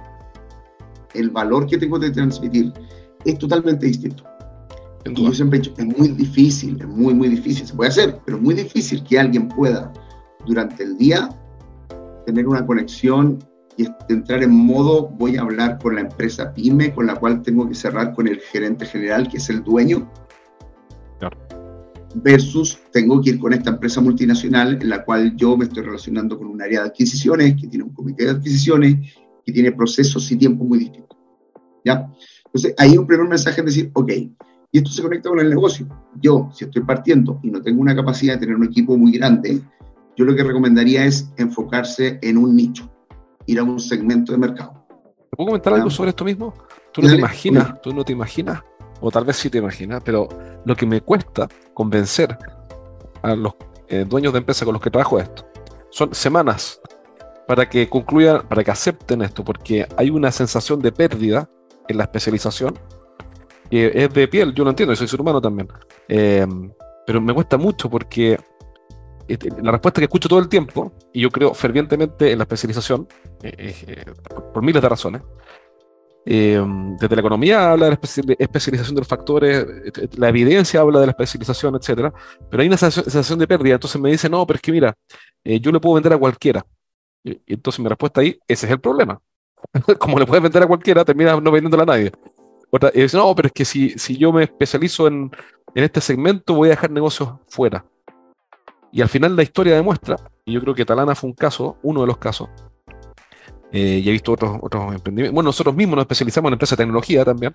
el 1.14 1.30
valor 1.30 1.68
que 1.68 1.78
tengo 1.78 1.98
de 1.98 2.12
transmitir, 2.12 2.74
es 3.24 3.38
totalmente 3.38 3.86
distinto. 3.86 4.24
Y 5.06 5.24
yo 5.24 5.34
siempre 5.34 5.60
he 5.60 5.62
dicho, 5.62 5.74
es 5.78 5.86
muy 5.86 6.10
difícil, 6.10 6.78
es 6.80 6.88
muy, 6.88 7.14
muy 7.14 7.30
difícil, 7.30 7.66
se 7.66 7.74
puede 7.74 7.90
hacer, 7.90 8.20
pero 8.26 8.38
es 8.38 8.44
muy 8.44 8.56
difícil 8.56 9.04
que 9.04 9.20
alguien 9.20 9.48
pueda 9.48 9.94
durante 10.46 10.84
el 10.84 10.98
día 10.98 11.30
tener 12.26 12.48
una 12.48 12.66
conexión 12.66 13.40
y 13.78 13.88
entrar 14.10 14.44
en 14.44 14.52
modo, 14.52 15.10
voy 15.10 15.36
a 15.38 15.42
hablar 15.42 15.80
con 15.80 15.96
la 15.96 16.02
empresa 16.02 16.54
PYME, 16.54 16.94
con 16.94 17.08
la 17.08 17.16
cual 17.16 17.42
tengo 17.42 17.68
que 17.68 17.76
cerrar 17.76 18.14
con 18.14 18.28
el 18.28 18.40
gerente 18.40 18.86
general, 18.86 19.28
que 19.28 19.38
es 19.38 19.50
el 19.50 19.64
dueño, 19.64 20.10
versus 22.16 22.80
tengo 22.92 23.22
que 23.22 23.32
ir 23.32 23.40
con 23.40 23.54
esta 23.54 23.72
empresa 23.72 24.00
multinacional 24.00 24.80
en 24.82 24.90
la 24.90 25.04
cual 25.04 25.36
yo 25.36 25.58
me 25.58 25.66
estoy 25.66 25.84
relacionando 25.84 26.38
con 26.38 26.48
un 26.48 26.62
área 26.62 26.82
de 26.82 26.88
adquisiciones, 26.88 27.56
que 27.60 27.68
tiene 27.68 27.84
un 27.84 27.94
comité 27.94 28.26
de 28.26 28.32
adquisiciones, 28.32 29.14
que 29.46 29.52
tiene 29.52 29.72
procesos 29.72 30.32
y 30.32 30.38
tiempos 30.38 30.68
muy 30.68 30.80
distintos. 30.80 31.18
¿Ya? 31.84 32.10
Entonces, 32.46 32.74
ahí 32.78 32.98
un 32.98 33.06
primer 33.06 33.28
mensaje 33.28 33.60
es 33.60 33.66
decir, 33.66 33.92
ok, 33.94 34.12
y 34.72 34.78
esto 34.78 34.90
se 34.90 35.02
conecta 35.02 35.30
con 35.30 35.40
el 35.40 35.50
negocio. 35.50 35.88
Yo, 36.22 36.50
si 36.54 36.66
estoy 36.66 36.84
partiendo 36.84 37.40
y 37.44 37.52
no 37.52 37.62
tengo 37.62 37.82
una 37.82 37.96
capacidad 37.96 38.34
de 38.34 38.40
tener 38.40 38.56
un 38.56 38.66
equipo 38.66 38.98
muy 38.98 39.12
grande, 39.12 39.62
yo 40.16 40.26
lo 40.26 40.36
que 40.36 40.44
recomendaría 40.44 41.06
es 41.06 41.30
enfocarse 41.38 42.18
en 42.22 42.38
un 42.38 42.56
nicho, 42.56 42.90
ir 43.46 43.60
a 43.60 43.64
un 43.64 43.80
segmento 43.80 44.32
de 44.32 44.38
mercado. 44.38 44.86
¿Te 45.30 45.38
puedo 45.38 45.48
comentar 45.48 45.74
algo 45.74 45.90
sobre 45.90 46.10
esto 46.10 46.24
mismo? 46.24 46.54
Tú 46.92 47.02
no 47.02 47.10
te 47.10 47.16
imaginas, 47.16 47.82
tú 47.82 47.94
no 47.94 48.04
te 48.04 48.14
imaginas, 48.14 48.64
o 49.02 49.12
tal 49.12 49.26
vez 49.26 49.36
sí 49.36 49.50
te 49.50 49.58
imaginas, 49.58 50.02
pero 50.04 50.30
lo 50.64 50.76
que 50.76 50.86
me 50.86 51.02
cuesta 51.02 51.48
convencer 51.74 52.38
a 53.22 53.36
los 53.36 53.54
eh, 53.88 54.06
dueños 54.08 54.34
de 54.34 54.40
empresa 54.40 54.66
con 54.66 54.74
los 54.74 54.82
que 54.82 54.90
trabajo 54.90 55.20
esto 55.20 55.46
son 55.90 56.14
semanas 56.14 56.82
para 57.48 57.70
que 57.70 57.88
concluyan, 57.90 58.48
para 58.48 58.64
que 58.64 58.72
acepten 58.72 59.22
esto, 59.22 59.44
porque 59.44 59.88
hay 59.98 60.10
una 60.10 60.32
sensación 60.32 60.82
de 60.82 60.92
pérdida 60.92 61.50
en 61.88 61.98
la 61.98 62.04
especialización 62.04 62.78
que 63.70 63.92
es 63.94 64.14
de 64.14 64.28
piel, 64.28 64.54
yo 64.54 64.64
lo 64.64 64.72
entiendo, 64.72 64.94
yo 64.94 64.98
soy 64.98 65.08
ser 65.08 65.22
humano 65.22 65.42
también. 65.42 65.68
Eh, 66.08 66.46
pero 67.06 67.22
me 67.22 67.34
cuesta 67.34 67.58
mucho 67.58 67.90
porque 67.90 68.40
la 69.62 69.72
respuesta 69.72 70.02
que 70.02 70.06
escucho 70.06 70.30
todo 70.30 70.40
el 70.40 70.50
tiempo, 70.50 70.94
y 71.14 71.22
yo 71.22 71.30
creo 71.30 71.54
fervientemente 71.54 72.32
en 72.32 72.38
la 72.38 72.44
especialización, 72.44 73.08
eh, 73.44 73.76
eh, 73.88 74.06
por, 74.54 74.64
miles 74.64 74.82
de 74.82 74.90
razones, 74.90 75.22
desde 76.26 77.16
la 77.16 77.20
economía 77.20 77.72
habla 77.72 77.86
de 77.86 77.92
la 77.92 78.36
especialización 78.40 78.96
de 78.96 79.02
los 79.02 79.08
factores, 79.08 79.64
la 80.18 80.30
evidencia 80.30 80.80
habla 80.80 81.00
de 81.00 81.06
la 81.06 81.12
especialización, 81.12 81.76
etcétera, 81.76 82.12
pero 82.50 82.62
hay 82.62 82.68
una 82.68 82.78
sensación 82.78 83.38
de 83.38 83.48
pérdida. 83.48 83.76
Entonces 83.76 84.02
me 84.02 84.10
dice, 84.10 84.28
no, 84.28 84.44
pero 84.48 84.56
es 84.56 84.62
que 84.64 84.72
mira, 84.72 84.98
yo 85.44 85.72
le 85.72 85.80
puedo 85.80 85.94
vender 85.94 86.14
a 86.14 86.18
cualquiera. 86.18 86.66
Y 87.24 87.54
entonces 87.54 87.80
mi 87.80 87.88
respuesta 87.88 88.22
ahí, 88.22 88.40
ese 88.48 88.66
es 88.66 88.72
el 88.72 88.80
problema. 88.80 89.22
Como 90.00 90.18
le 90.18 90.26
puedes 90.26 90.42
vender 90.42 90.64
a 90.64 90.68
cualquiera, 90.68 91.06
terminas 91.06 91.40
no 91.42 91.52
vendiéndole 91.52 91.84
a 91.84 91.86
nadie. 91.86 92.12
Otra, 92.72 92.92
y 92.94 93.02
dice, 93.02 93.18
no, 93.18 93.36
pero 93.36 93.48
es 93.48 93.54
que 93.54 93.66
si, 93.66 93.92
si 93.92 94.18
yo 94.18 94.34
me 94.34 94.44
especializo 94.44 95.08
en, 95.08 95.32
en 95.76 95.84
este 95.84 96.02
segmento, 96.02 96.54
voy 96.54 96.70
a 96.70 96.72
dejar 96.72 96.92
negocios 96.92 97.30
fuera. 97.48 97.86
Y 98.96 99.02
al 99.02 99.10
final 99.10 99.36
la 99.36 99.44
historia 99.44 99.76
demuestra, 99.76 100.16
y 100.46 100.54
yo 100.54 100.62
creo 100.62 100.74
que 100.74 100.86
Talana 100.86 101.16
fue 101.16 101.30
un 101.30 101.34
caso, 101.34 101.78
uno 101.84 102.00
de 102.00 102.08
los 102.08 102.18
casos, 102.18 102.48
eh, 103.74 104.00
y 104.02 104.08
he 104.08 104.12
visto 104.14 104.32
otros, 104.32 104.58
otros 104.62 104.96
emprendimientos. 104.96 105.34
Bueno, 105.34 105.50
nosotros 105.50 105.76
mismos 105.76 105.98
nos 105.98 106.04
especializamos 106.04 106.48
en 106.48 106.54
empresas 106.54 106.78
de 106.78 106.84
tecnología 106.86 107.26
también, 107.26 107.52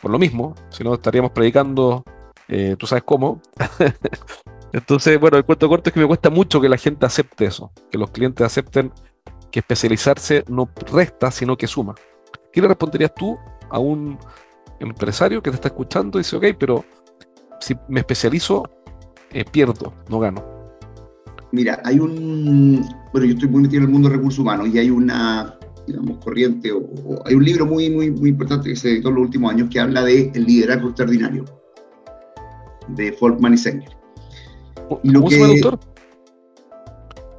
por 0.00 0.12
lo 0.12 0.20
mismo, 0.20 0.54
si 0.68 0.84
no 0.84 0.94
estaríamos 0.94 1.32
predicando, 1.32 2.04
eh, 2.46 2.76
tú 2.78 2.86
sabes 2.86 3.02
cómo. 3.02 3.42
Entonces, 4.72 5.18
bueno, 5.18 5.36
el 5.36 5.44
cuento 5.44 5.68
corto 5.68 5.90
es 5.90 5.94
que 5.94 5.98
me 5.98 6.06
cuesta 6.06 6.30
mucho 6.30 6.60
que 6.60 6.68
la 6.68 6.76
gente 6.76 7.04
acepte 7.04 7.46
eso, 7.46 7.72
que 7.90 7.98
los 7.98 8.12
clientes 8.12 8.46
acepten 8.46 8.92
que 9.50 9.58
especializarse 9.58 10.44
no 10.46 10.70
resta, 10.92 11.32
sino 11.32 11.56
que 11.56 11.66
suma. 11.66 11.96
¿Qué 12.52 12.62
le 12.62 12.68
responderías 12.68 13.12
tú 13.12 13.36
a 13.68 13.80
un 13.80 14.16
empresario 14.78 15.42
que 15.42 15.50
te 15.50 15.56
está 15.56 15.66
escuchando 15.66 16.18
dice, 16.18 16.36
ok, 16.36 16.44
pero 16.56 16.84
si 17.58 17.74
me 17.88 17.98
especializo, 17.98 18.62
eh, 19.32 19.44
pierdo, 19.44 19.92
no 20.08 20.20
gano. 20.20 20.53
Mira, 21.54 21.80
hay 21.84 22.00
un, 22.00 22.84
bueno, 23.12 23.26
yo 23.28 23.34
estoy 23.34 23.48
muy 23.48 23.62
metido 23.62 23.82
en 23.82 23.84
el 23.84 23.92
mundo 23.92 24.08
de 24.08 24.16
recursos 24.16 24.40
humanos 24.40 24.68
y 24.72 24.78
hay 24.78 24.90
una, 24.90 25.56
digamos, 25.86 26.18
corriente, 26.18 26.72
o, 26.72 26.82
hay 27.24 27.36
un 27.36 27.44
libro 27.44 27.64
muy, 27.64 27.88
muy, 27.90 28.10
muy 28.10 28.30
importante 28.30 28.70
que 28.70 28.76
se 28.76 28.90
editó 28.90 29.10
en 29.10 29.14
los 29.14 29.24
últimos 29.24 29.52
años 29.52 29.68
que 29.70 29.78
habla 29.78 30.02
de 30.02 30.32
el 30.34 30.44
liderazgo 30.46 30.88
extraordinario, 30.88 31.44
de 32.88 33.12
Folkman 33.12 33.54
y 33.54 33.58
Sanger. 33.58 33.96
Y 35.04 35.10
lo 35.10 35.20
¿Cómo 35.20 35.28
que, 35.28 35.34
se 35.36 35.40
llama 35.40 35.54
autor? 35.54 35.80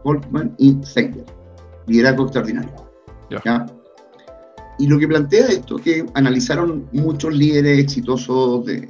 Folkman 0.04 0.56
y 0.60 0.78
Sanger, 0.82 1.26
liderazgo 1.88 2.24
extraordinario. 2.24 2.72
¿ya? 3.44 3.66
Y 4.80 4.88
lo 4.88 4.98
que 4.98 5.10
plantea 5.10 5.48
esto, 5.48 5.76
que 5.76 6.06
analizaron 6.14 6.88
muchos 6.94 7.34
líderes 7.34 7.80
exitosos, 7.80 8.66
de, 8.66 8.88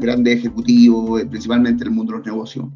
grandes 0.00 0.38
ejecutivos, 0.38 1.22
eh, 1.22 1.26
principalmente 1.26 1.84
en 1.84 1.88
el 1.88 1.94
mundo 1.94 2.12
de 2.12 2.18
los 2.18 2.26
negocios, 2.26 2.66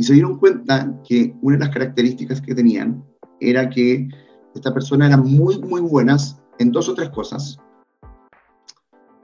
y 0.00 0.02
se 0.02 0.14
dieron 0.14 0.38
cuenta 0.38 0.90
que 1.06 1.36
una 1.42 1.58
de 1.58 1.66
las 1.66 1.74
características 1.74 2.40
que 2.40 2.54
tenían 2.54 3.04
era 3.38 3.68
que 3.68 4.08
estas 4.54 4.72
personas 4.72 5.08
eran 5.08 5.26
muy, 5.26 5.58
muy 5.58 5.82
buenas 5.82 6.40
en 6.58 6.72
dos 6.72 6.88
o 6.88 6.94
tres 6.94 7.10
cosas, 7.10 7.58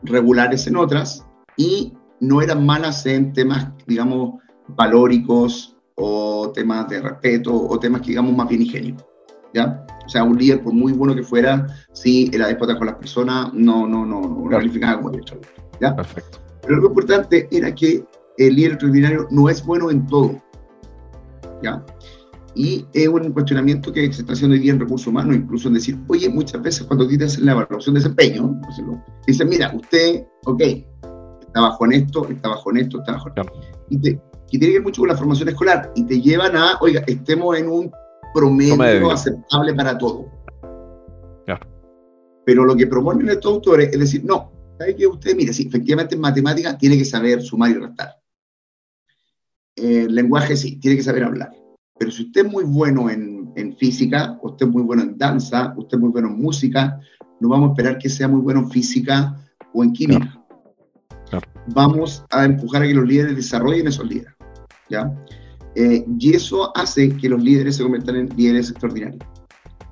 regulares 0.02 0.66
en 0.66 0.76
otras, 0.76 1.25
y 1.56 1.95
no 2.21 2.42
eran 2.42 2.66
malas 2.66 3.06
en 3.06 3.33
temas, 3.33 3.73
digamos, 3.87 4.35
valóricos 4.68 5.78
o 5.95 6.52
temas 6.52 6.90
de 6.90 7.00
respeto 7.00 7.54
o 7.54 7.80
temas 7.80 8.02
que 8.02 8.09
digamos 8.09 8.37
más 8.37 8.47
bien 8.47 8.61
higiénicos. 8.61 9.06
¿ya? 9.54 9.83
O 10.04 10.09
sea, 10.11 10.25
un 10.25 10.37
líder, 10.37 10.62
por 10.62 10.75
muy 10.75 10.92
bueno 10.92 11.14
que 11.14 11.23
fuera, 11.23 11.66
si 11.95 12.30
era 12.35 12.49
déspota 12.49 12.76
con 12.76 12.88
las 12.88 12.97
personas, 12.97 13.50
no, 13.54 13.87
no, 13.87 14.04
no, 14.04 14.21
no 14.21 14.50
calificaba 14.50 15.00
como. 15.00 15.11
¿ya? 15.80 15.97
Perfecto. 15.97 16.38
Pero 16.61 16.76
lo 16.76 16.88
importante 16.88 17.49
era 17.50 17.75
que 17.75 18.04
el 18.37 18.56
líder 18.56 18.73
extraordinario 18.73 19.26
no 19.30 19.49
es 19.49 19.64
bueno 19.64 19.90
en 19.90 20.06
todo. 20.06 20.42
¿Ya? 21.62 21.84
Y 22.56 22.86
es 22.94 23.06
un 23.06 23.32
cuestionamiento 23.32 23.92
que 23.92 24.10
se 24.10 24.22
está 24.22 24.32
haciendo 24.32 24.54
hoy 24.54 24.60
día 24.60 24.72
en 24.72 24.80
recursos 24.80 25.06
humanos, 25.06 25.36
incluso 25.36 25.68
en 25.68 25.75
decir, 25.75 25.98
oye, 26.08 26.28
muchas 26.30 26.62
veces 26.62 26.86
cuando 26.86 27.06
te 27.06 27.22
hacen 27.22 27.44
la 27.44 27.52
evaluación 27.52 27.94
de 27.94 28.00
desempeño, 28.00 28.58
dicen, 29.26 29.48
mira, 29.50 29.72
usted, 29.76 30.25
ok, 30.46 30.62
está 30.62 31.60
bajo 31.60 31.84
en 31.84 31.92
esto, 31.92 32.26
está 32.30 32.48
bajo 32.48 32.70
en 32.70 32.76
esto, 32.78 32.98
está 33.00 33.12
bajo 33.12 33.28
en 33.28 33.42
esto. 33.42 33.52
Y, 33.90 33.98
te, 33.98 34.20
tiene 34.48 34.66
que 34.66 34.72
ver 34.72 34.82
mucho 34.82 35.02
con 35.02 35.08
la 35.08 35.16
formación 35.16 35.50
escolar, 35.50 35.92
y 35.94 36.04
te 36.06 36.18
llevan 36.18 36.56
a, 36.56 36.78
oiga, 36.80 37.04
estemos 37.06 37.58
en 37.58 37.68
un 37.68 37.92
promedio, 38.32 39.10
aceptable 39.10 39.75
para 39.75 39.98
todo. 39.98 40.26
Pero 42.46 42.64
lo 42.64 42.76
que 42.76 42.86
proponen 42.86 43.28
estos 43.28 43.54
autores 43.54 43.92
es 43.92 43.98
decir, 43.98 44.25
no, 44.25 44.52
¿sabe 44.78 44.94
que 44.96 45.06
usted, 45.06 45.36
mire, 45.36 45.52
sí, 45.52 45.66
efectivamente 45.66 46.14
en 46.14 46.20
matemáticas 46.20 46.78
tiene 46.78 46.96
que 46.96 47.04
saber 47.04 47.42
sumar 47.42 47.72
y 47.72 47.75
restar. 47.75 48.14
En 49.76 50.14
lenguaje 50.14 50.56
sí, 50.56 50.76
tiene 50.76 50.97
que 50.97 51.02
saber 51.02 51.25
hablar. 51.25 51.52
Pero 51.99 52.11
si 52.11 52.25
usted 52.25 52.47
es 52.47 52.52
muy 52.52 52.64
bueno 52.64 53.09
en, 53.11 53.52
en 53.56 53.76
física, 53.76 54.38
usted 54.42 54.66
es 54.66 54.73
muy 54.73 54.83
bueno 54.83 55.02
en 55.02 55.16
danza, 55.16 55.75
usted 55.76 55.97
es 55.97 56.00
muy 56.00 56.11
bueno 56.11 56.28
en 56.28 56.40
música, 56.40 57.00
no 57.40 57.49
vamos 57.49 57.68
a 57.68 57.73
esperar 57.73 57.99
que 57.99 58.09
sea 58.09 58.28
muy 58.28 58.40
bueno 58.40 58.61
en 58.61 58.71
física 58.71 59.37
o 59.73 59.85
en 59.85 59.92
química. 59.92 60.42
Vamos 61.68 62.25
a 62.30 62.45
empujar 62.45 62.83
a 62.83 62.87
que 62.87 62.95
los 62.95 63.06
líderes 63.06 63.37
desarrollen 63.37 63.88
esos 63.88 64.06
líderes. 64.06 64.35
¿ya? 64.88 65.12
Eh, 65.75 66.04
y 66.18 66.35
eso 66.35 66.76
hace 66.76 67.14
que 67.16 67.28
los 67.28 67.42
líderes 67.42 67.76
se 67.76 67.83
conviertan 67.83 68.16
en 68.16 68.28
líderes 68.37 68.71
extraordinarios. 68.71 69.23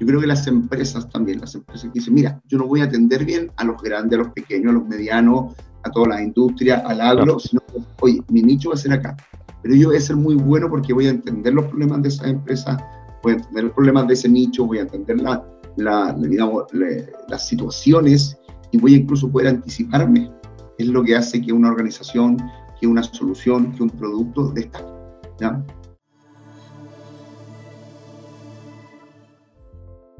Yo 0.00 0.06
creo 0.06 0.20
que 0.20 0.26
las 0.26 0.46
empresas 0.46 1.08
también, 1.10 1.40
las 1.40 1.54
empresas 1.54 1.90
que 1.92 1.98
dicen, 1.98 2.14
mira, 2.14 2.40
yo 2.48 2.58
no 2.58 2.66
voy 2.66 2.80
a 2.80 2.84
atender 2.84 3.24
bien 3.24 3.50
a 3.56 3.64
los 3.64 3.80
grandes, 3.80 4.18
a 4.18 4.22
los 4.22 4.32
pequeños, 4.32 4.70
a 4.70 4.74
los 4.74 4.88
medianos, 4.88 5.54
a 5.82 5.90
todas 5.90 6.08
las 6.08 6.22
industrias, 6.22 6.82
al 6.84 7.00
agro, 7.00 7.38
sino 7.38 7.62
oye, 8.00 8.20
mi 8.28 8.42
nicho 8.42 8.70
va 8.70 8.74
a 8.74 8.78
ser 8.78 8.92
acá. 8.92 9.16
Pero 9.64 9.76
yo 9.76 9.88
voy 9.88 9.96
a 9.96 10.00
ser 10.00 10.16
muy 10.16 10.34
bueno 10.34 10.68
porque 10.68 10.92
voy 10.92 11.06
a 11.06 11.10
entender 11.10 11.54
los 11.54 11.64
problemas 11.64 12.02
de 12.02 12.10
esa 12.10 12.28
empresa, 12.28 12.76
voy 13.22 13.32
a 13.32 13.36
entender 13.36 13.64
los 13.64 13.72
problemas 13.72 14.06
de 14.06 14.12
ese 14.12 14.28
nicho, 14.28 14.66
voy 14.66 14.76
a 14.76 14.82
entender 14.82 15.22
la, 15.22 15.42
la, 15.76 16.12
digamos, 16.12 16.64
las 17.28 17.48
situaciones 17.48 18.38
y 18.72 18.76
voy 18.76 18.92
a 18.92 18.98
incluso 18.98 19.32
poder 19.32 19.48
anticiparme. 19.48 20.30
Es 20.76 20.88
lo 20.88 21.02
que 21.02 21.16
hace 21.16 21.40
que 21.40 21.50
una 21.50 21.70
organización, 21.70 22.36
que 22.78 22.86
una 22.86 23.02
solución, 23.02 23.72
que 23.72 23.84
un 23.84 23.88
producto 23.88 24.50
destaque. 24.50 24.84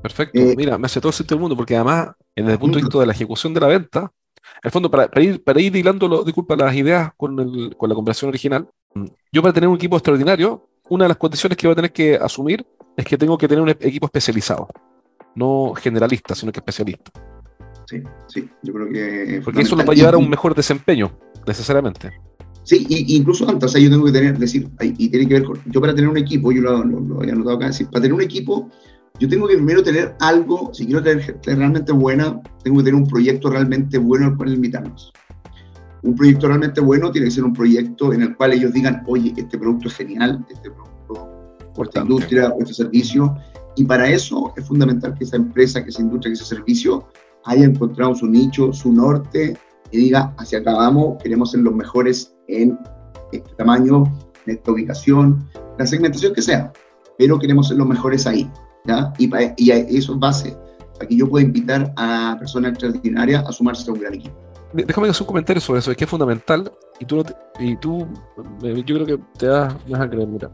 Perfecto. 0.00 0.40
Eh, 0.40 0.54
Mira, 0.56 0.78
me 0.78 0.86
hace 0.86 1.00
todo 1.00 1.10
el 1.10 1.14
sentido 1.14 1.36
del 1.36 1.42
mundo, 1.42 1.56
porque 1.56 1.76
además, 1.76 2.12
desde 2.34 2.52
el 2.52 2.58
punto 2.58 2.78
de 2.78 2.82
vista 2.84 2.98
de 2.98 3.06
la 3.06 3.12
ejecución 3.12 3.52
de 3.52 3.60
la 3.60 3.66
venta, 3.66 4.00
en 4.40 4.68
el 4.68 4.70
fondo, 4.70 4.90
para, 4.90 5.22
ir, 5.22 5.44
para 5.44 5.60
ir 5.60 5.70
disculpa, 5.70 6.56
las 6.56 6.74
ideas 6.74 7.12
con, 7.18 7.70
con 7.76 7.88
la 7.90 7.94
conversación 7.94 8.30
original, 8.30 8.70
yo 9.32 9.42
para 9.42 9.52
tener 9.52 9.68
un 9.68 9.76
equipo 9.76 9.96
extraordinario, 9.96 10.68
una 10.88 11.04
de 11.04 11.08
las 11.08 11.16
condiciones 11.16 11.56
que 11.56 11.66
voy 11.66 11.72
a 11.72 11.76
tener 11.76 11.92
que 11.92 12.16
asumir 12.16 12.64
es 12.96 13.04
que 13.04 13.16
tengo 13.16 13.36
que 13.36 13.48
tener 13.48 13.62
un 13.62 13.70
equipo 13.70 14.06
especializado, 14.06 14.68
no 15.34 15.74
generalista, 15.74 16.34
sino 16.34 16.52
que 16.52 16.60
especialista. 16.60 17.10
Sí, 17.86 18.02
sí, 18.28 18.48
yo 18.62 18.72
creo 18.72 18.88
que... 18.88 19.40
Porque 19.44 19.62
eso 19.62 19.76
nos 19.76 19.86
va 19.86 19.92
a 19.92 19.96
llevar 19.96 20.14
a 20.14 20.18
un 20.18 20.30
mejor 20.30 20.54
desempeño, 20.54 21.12
necesariamente. 21.46 22.12
Sí, 22.62 22.86
y, 22.88 23.16
incluso 23.16 23.48
antes, 23.48 23.64
o 23.64 23.68
sea, 23.68 23.80
yo 23.80 23.90
tengo 23.90 24.06
que 24.06 24.12
tener, 24.12 24.38
decir, 24.38 24.68
y 24.80 25.08
tiene 25.08 25.28
que 25.28 25.34
ver 25.34 25.44
con, 25.44 25.60
yo 25.66 25.80
para 25.80 25.94
tener 25.94 26.08
un 26.08 26.16
equipo, 26.16 26.50
yo 26.50 26.62
lo, 26.62 26.82
lo, 26.82 27.20
había 27.20 27.34
anotado 27.34 27.56
acá, 27.56 27.66
decir, 27.66 27.88
para 27.88 28.02
tener 28.02 28.14
un 28.14 28.22
equipo, 28.22 28.70
yo 29.20 29.28
tengo 29.28 29.46
que 29.46 29.54
primero 29.54 29.82
tener 29.82 30.16
algo, 30.20 30.72
si 30.72 30.86
quiero 30.86 31.02
tener 31.02 31.22
gente 31.22 31.54
realmente 31.54 31.92
buena, 31.92 32.40
tengo 32.62 32.78
que 32.78 32.84
tener 32.84 32.94
un 32.94 33.06
proyecto 33.06 33.50
realmente 33.50 33.98
bueno 33.98 34.26
al 34.26 34.36
cual 34.36 34.54
invitarnos. 34.54 35.12
Un 36.04 36.14
proyecto 36.14 36.48
realmente 36.48 36.80
bueno 36.80 37.10
tiene 37.10 37.26
que 37.26 37.32
ser 37.32 37.44
un 37.44 37.52
proyecto 37.52 38.12
en 38.12 38.22
el 38.22 38.36
cual 38.36 38.52
ellos 38.52 38.72
digan, 38.72 39.02
oye, 39.06 39.32
este 39.36 39.58
producto 39.58 39.88
es 39.88 39.94
genial, 39.94 40.44
este 40.50 40.70
producto 40.70 40.94
esta 41.82 42.02
industria 42.02 42.48
o 42.50 42.60
este 42.60 42.74
servicio. 42.74 43.34
Y 43.76 43.84
para 43.84 44.08
eso 44.08 44.52
es 44.56 44.66
fundamental 44.66 45.14
que 45.14 45.24
esa 45.24 45.36
empresa, 45.36 45.82
que 45.82 45.90
esa 45.90 46.02
industria, 46.02 46.30
que 46.30 46.34
ese 46.34 46.44
servicio 46.44 47.08
haya 47.44 47.64
encontrado 47.64 48.14
su 48.14 48.26
nicho, 48.26 48.72
su 48.72 48.92
norte 48.92 49.58
y 49.90 49.96
diga, 49.96 50.34
hacia 50.38 50.58
acá 50.60 50.74
vamos, 50.74 51.22
queremos 51.22 51.50
ser 51.50 51.60
los 51.60 51.74
mejores 51.74 52.34
en 52.48 52.78
este 53.32 53.54
tamaño, 53.56 54.04
en 54.46 54.54
esta 54.54 54.72
ubicación, 54.72 55.44
la 55.78 55.86
segmentación 55.86 56.32
que 56.34 56.42
sea, 56.42 56.72
pero 57.18 57.38
queremos 57.38 57.68
ser 57.68 57.78
los 57.78 57.88
mejores 57.88 58.26
ahí. 58.26 58.48
¿ya? 58.84 59.12
Y, 59.18 59.30
y 59.56 59.70
eso 59.70 60.14
es 60.14 60.18
base 60.18 60.56
para 60.94 61.08
que 61.08 61.16
yo 61.16 61.28
pueda 61.28 61.44
invitar 61.44 61.92
a 61.96 62.36
personas 62.38 62.72
extraordinarias 62.72 63.44
a 63.46 63.52
sumarse 63.52 63.90
a 63.90 63.94
un 63.94 64.00
gran 64.00 64.14
equipo. 64.14 64.43
Déjame 64.74 65.08
hacer 65.08 65.22
un 65.22 65.28
comentario 65.28 65.60
sobre 65.60 65.78
eso, 65.78 65.92
es 65.92 65.96
que 65.96 66.02
es 66.02 66.10
fundamental 66.10 66.72
y 66.98 67.04
tú, 67.04 67.24
y 67.60 67.76
tú 67.76 68.08
eh, 68.64 68.82
yo 68.84 68.96
creo 68.96 69.06
que 69.06 69.18
te 69.38 69.46
das 69.46 69.72
más 69.88 70.00
a 70.00 70.10
creer, 70.10 70.26
mira. 70.26 70.50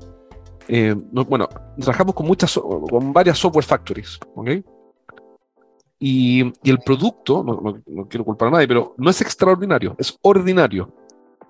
Eh, 0.68 0.94
bueno, 1.26 1.48
trabajamos 1.80 2.14
con 2.14 2.26
muchas, 2.26 2.52
con 2.58 3.14
varias 3.14 3.38
software 3.38 3.64
factories, 3.64 4.20
¿ok? 4.34 4.50
Y, 5.98 6.52
y 6.62 6.70
el 6.70 6.78
producto, 6.84 7.42
no, 7.42 8.06
quiero 8.08 8.24
culpar 8.24 8.48
a 8.48 8.50
nadie, 8.52 8.68
pero 8.68 8.94
no 8.98 9.08
es 9.08 9.20
extraordinario, 9.22 9.96
es 9.98 10.18
ordinario. 10.20 10.92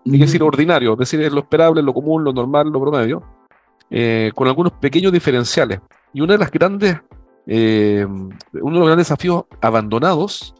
Que 0.04 0.16
decir 0.16 0.42
ordinario, 0.42 0.92
es 0.92 0.98
decir, 0.98 1.20
es 1.20 1.32
lo 1.32 1.40
esperable, 1.40 1.82
lo 1.82 1.92
común, 1.92 2.24
lo 2.24 2.32
normal, 2.32 2.68
lo 2.68 2.80
promedio, 2.80 3.22
eh, 3.90 4.30
con 4.34 4.46
algunos 4.46 4.72
pequeños 4.74 5.12
diferenciales. 5.12 5.80
Y 6.14 6.20
una 6.20 6.34
de 6.34 6.38
las 6.38 6.50
grandes, 6.50 6.96
eh, 7.46 8.06
uno 8.08 8.30
de 8.52 8.78
los 8.78 8.86
grandes 8.86 9.08
desafíos 9.08 9.44
abandonados 9.60 10.54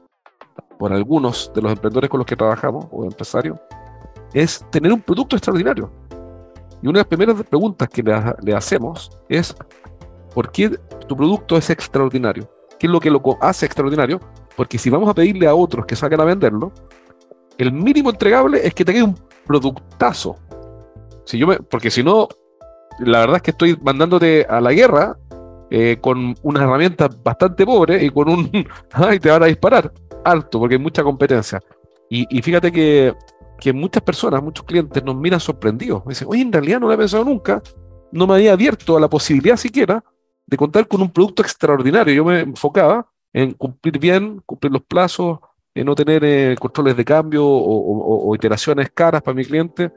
por 0.80 0.94
algunos 0.94 1.52
de 1.54 1.60
los 1.60 1.72
emprendedores 1.72 2.08
con 2.08 2.16
los 2.16 2.26
que 2.26 2.34
trabajamos, 2.34 2.87
o 2.90 3.04
empresarios, 3.04 3.58
es 4.32 4.64
tener 4.70 4.90
un 4.90 5.02
producto 5.02 5.37
extraordinario. 5.37 5.92
Y 6.80 6.87
una 6.87 6.92
de 6.92 7.00
las 7.00 7.06
primeras 7.06 7.42
preguntas 7.42 7.87
que 7.90 8.02
le, 8.02 8.54
hacemos 8.54 9.10
es, 9.28 9.54
¿por 10.32 10.50
qué 10.50 10.70
tu 11.06 11.14
producto 11.14 11.58
es 11.58 11.68
extraordinario? 11.68 12.50
¿Qué 12.78 12.87
es 12.87 12.90
lo 12.90 12.99
que 12.99 13.10
lo 13.10 13.20
hace 13.42 13.66
extraordinario? 13.66 14.20
Porque 14.56 14.78
si 14.78 14.88
vamos 14.88 15.10
a 15.10 15.12
pedirle 15.12 15.46
a 15.46 15.54
otros 15.54 15.84
que 15.84 15.94
salgan 15.94 16.22
a 16.22 16.25
venderlo, 16.25 16.72
el 17.58 17.72
mínimo 17.72 18.08
entregable 18.08 18.66
es 18.66 18.72
que 18.72 18.87
tenga 18.87 19.04
un 19.04 19.18
productazo. 19.46 20.37
Si 21.26 21.37
yo 21.37 21.46
me, 21.46 21.58
porque 21.58 21.90
si 21.90 22.02
no, 22.02 22.26
la 23.00 23.20
verdad 23.20 23.37
es 23.37 23.42
que 23.42 23.50
estoy 23.50 23.78
mandándote 23.82 24.46
a 24.49 24.62
la 24.62 24.72
guerra 24.72 25.18
eh, 25.71 25.99
con 26.00 26.35
unas 26.43 26.62
herramientas 26.62 27.23
bastante 27.23 27.65
pobres 27.65 28.03
y 28.03 28.11
con 28.11 28.29
un... 28.29 28.50
¡Ay, 28.93 29.19
te 29.21 29.31
van 29.31 29.43
a 29.43 29.47
disparar! 29.47 29.93
Alto, 30.25 30.59
porque 30.59 30.75
hay 30.75 30.81
mucha 30.81 31.03
competencia. 31.03 31.61
Y, 32.12 32.43
fíjate 32.43 32.73
que, 32.73 33.15
que, 33.61 33.73
muchas 33.73 34.03
personas, 34.03 34.43
muchos 34.43 34.65
clientes 34.65 35.03
nos 35.05 35.15
miran 35.15 35.39
sorprendidos. 35.39 36.03
Dicen, 36.07 36.27
oye, 36.29 36.43
en 36.43 36.53
realidad 36.53 36.81
no 36.81 36.89
lo 36.89 36.95
he 36.95 36.99
pensado 36.99 37.25
nunca, 37.25 37.62
no 38.11 38.27
me 38.27 38.35
había 38.35 38.53
abierto 38.53 38.97
a 38.97 39.00
la 39.00 39.09
posibilidad 39.09 39.57
siquiera 39.57 40.03
de 40.45 40.57
contar 40.57 40.89
con 40.89 41.00
un 41.03 41.11
producto 41.11 41.43
extraordinario. 41.43 42.12
Yo 42.12 42.25
me 42.25 42.41
enfocaba 42.41 43.07
en 43.33 43.53
cumplir 43.53 44.00
bien, 44.00 44.43
cumplir 44.45 44.73
los 44.73 44.83
plazos, 44.83 45.39
en 45.75 45.87
no 45.87 45.95
tener 45.95 46.25
eh, 46.25 46.57
controles 46.59 46.97
de 46.97 47.05
cambio 47.05 47.47
o, 47.47 48.35
iteraciones 48.35 48.91
caras 48.91 49.23
para 49.23 49.35
mi 49.35 49.45
cliente, 49.45 49.93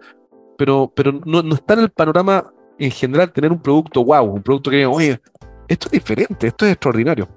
pero, 0.58 0.92
pero 0.96 1.12
no, 1.12 1.42
no, 1.42 1.56
está 1.56 1.74
en 1.74 1.80
el 1.82 1.90
panorama 1.90 2.54
en 2.78 2.92
general 2.92 3.32
tener 3.32 3.52
un 3.52 3.62
producto 3.62 4.04
wow, 4.04 4.24
un 4.26 4.44
producto 4.44 4.70
que, 4.70 4.86
oye, 4.86 5.20
esto 5.68 5.88
es 5.88 5.92
diferente, 5.92 6.48
esto 6.48 6.66
es 6.66 6.74
extraordinario. 6.74 7.28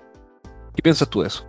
¿Qué 0.75 0.83
piensas 0.83 1.09
tú 1.09 1.23
de 1.23 1.29
eso? 1.29 1.45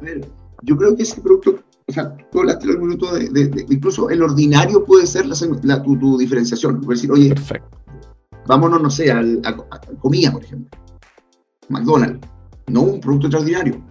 A 0.00 0.04
ver, 0.04 0.28
yo 0.62 0.76
creo 0.76 0.96
que 0.96 1.02
ese 1.02 1.20
producto, 1.20 1.58
o 1.86 1.92
sea, 1.92 2.16
tú 2.30 2.40
hablaste 2.40 2.68
algún 2.68 2.88
minuto 2.88 3.14
de, 3.14 3.66
incluso 3.68 4.08
el 4.10 4.22
ordinario 4.22 4.84
puede 4.84 5.06
ser 5.06 5.26
la, 5.26 5.82
tu, 5.82 6.18
diferenciación. 6.18 6.80
Puedes 6.80 7.02
decir, 7.02 7.12
oye, 7.12 7.28
Perfecto. 7.30 7.78
vámonos, 8.46 8.82
no 8.82 8.90
sé, 8.90 9.10
al, 9.10 9.40
a, 9.44 9.56
comida, 9.98 10.32
por 10.32 10.44
ejemplo. 10.44 10.78
McDonald's, 11.68 12.26
no 12.68 12.82
un 12.82 13.00
producto 13.00 13.26
extraordinario. 13.26 13.82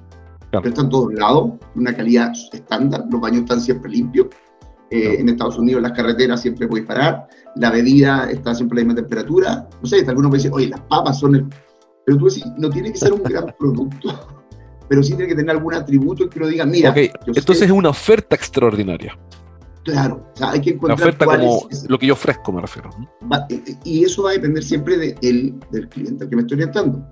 Pero 0.52 0.70
está 0.70 0.82
en 0.82 0.90
todos 0.90 1.14
lados, 1.16 1.54
una 1.76 1.96
calidad 1.96 2.32
estándar, 2.52 3.06
los 3.10 3.20
baños 3.20 3.42
están 3.42 3.60
siempre 3.60 3.90
limpios. 3.92 4.28
Eh, 4.92 5.20
en 5.20 5.28
Estados 5.28 5.58
Unidos 5.58 5.82
las 5.82 5.94
carreteras 5.94 6.40
siempre 6.40 6.68
puedes 6.68 6.86
parar, 6.86 7.28
la 7.56 7.72
bebida 7.72 8.30
está 8.30 8.54
siempre 8.54 8.78
a 8.78 8.84
la 8.84 8.86
misma 8.86 9.02
temperatura. 9.02 9.68
No 9.82 9.88
sé, 9.88 10.06
algunos 10.08 10.30
me 10.30 10.38
dicen, 10.38 10.54
oye, 10.54 10.68
las 10.68 10.82
papas 10.82 11.20
son 11.20 11.36
el... 11.36 11.48
Pero 12.06 12.18
tú 12.18 12.26
decís, 12.26 12.46
no 12.58 12.70
tiene 12.70 12.92
que 12.92 12.98
ser 12.98 13.14
un 13.14 13.24
gran 13.24 13.54
producto, 13.58 14.10
pero 14.88 15.04
sí 15.04 15.14
tiene 15.16 15.28
que 15.28 15.36
tener 15.36 15.52
algún 15.52 15.74
atributo 15.74 16.30
que 16.30 16.40
lo 16.40 16.48
diga, 16.48 16.66
mira. 16.66 16.92
Okay. 16.92 17.12
Entonces 17.28 17.64
es 17.64 17.72
una 17.72 17.90
oferta 17.90 18.36
extraordinaria. 18.36 19.18
Claro, 19.84 20.26
o 20.34 20.38
sea, 20.38 20.52
hay 20.52 20.62
que 20.62 20.72
encontrar. 20.72 21.00
La 21.00 21.06
oferta 21.06 21.26
como 21.26 21.68
lo 21.90 22.00
que 22.00 22.08
yo 22.08 22.14
ofrezco, 22.14 22.52
me 22.54 22.62
refiero. 22.62 22.90
y 23.84 24.06
eso 24.06 24.24
va 24.24 24.30
a 24.30 24.34
depender 24.34 24.64
siempre 24.64 24.98
de 24.98 25.14
del 25.72 25.90
cliente 25.90 26.24
al 26.24 26.30
que 26.30 26.36
me 26.36 26.42
estoy 26.44 26.56
orientando. 26.56 27.06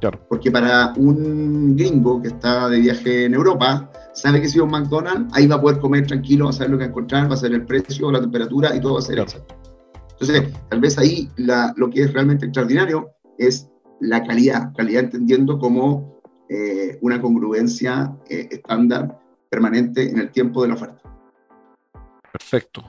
Claro. 0.00 0.20
Porque 0.28 0.50
para 0.50 0.92
un 0.96 1.74
gringo 1.76 2.20
que 2.20 2.28
está 2.28 2.68
de 2.68 2.80
viaje 2.80 3.24
en 3.24 3.34
Europa, 3.34 3.90
sabe 4.14 4.40
que 4.40 4.48
si 4.48 4.58
va 4.58 4.64
a 4.64 4.66
un 4.66 4.72
McDonald's, 4.72 5.34
ahí 5.34 5.46
va 5.46 5.56
a 5.56 5.60
poder 5.60 5.78
comer 5.78 6.06
tranquilo, 6.06 6.44
va 6.44 6.50
a 6.50 6.54
saber 6.54 6.70
lo 6.70 6.78
que 6.78 6.84
va 6.84 6.86
a 6.86 6.90
encontrar, 6.90 7.30
va 7.30 7.34
a 7.34 7.38
saber 7.38 7.54
el 7.54 7.66
precio, 7.66 8.10
la 8.10 8.20
temperatura 8.20 8.74
y 8.74 8.80
todo 8.80 8.94
va 8.94 8.98
a 8.98 9.02
ser 9.02 9.18
exacto. 9.18 9.54
Entonces, 10.12 10.52
tal 10.70 10.80
vez 10.80 10.98
ahí 10.98 11.30
lo 11.36 11.90
que 11.90 12.02
es 12.02 12.12
realmente 12.12 12.46
extraordinario 12.46 13.10
es 13.38 13.68
la 14.00 14.22
calidad, 14.24 14.72
calidad 14.76 15.04
entendiendo 15.04 15.58
como 15.58 16.20
eh, 16.48 16.98
una 17.00 17.20
congruencia 17.20 18.16
eh, 18.28 18.48
estándar 18.50 19.18
permanente 19.48 20.10
en 20.10 20.18
el 20.18 20.30
tiempo 20.30 20.62
de 20.62 20.68
la 20.68 20.74
oferta. 20.74 21.02
Perfecto. 22.32 22.84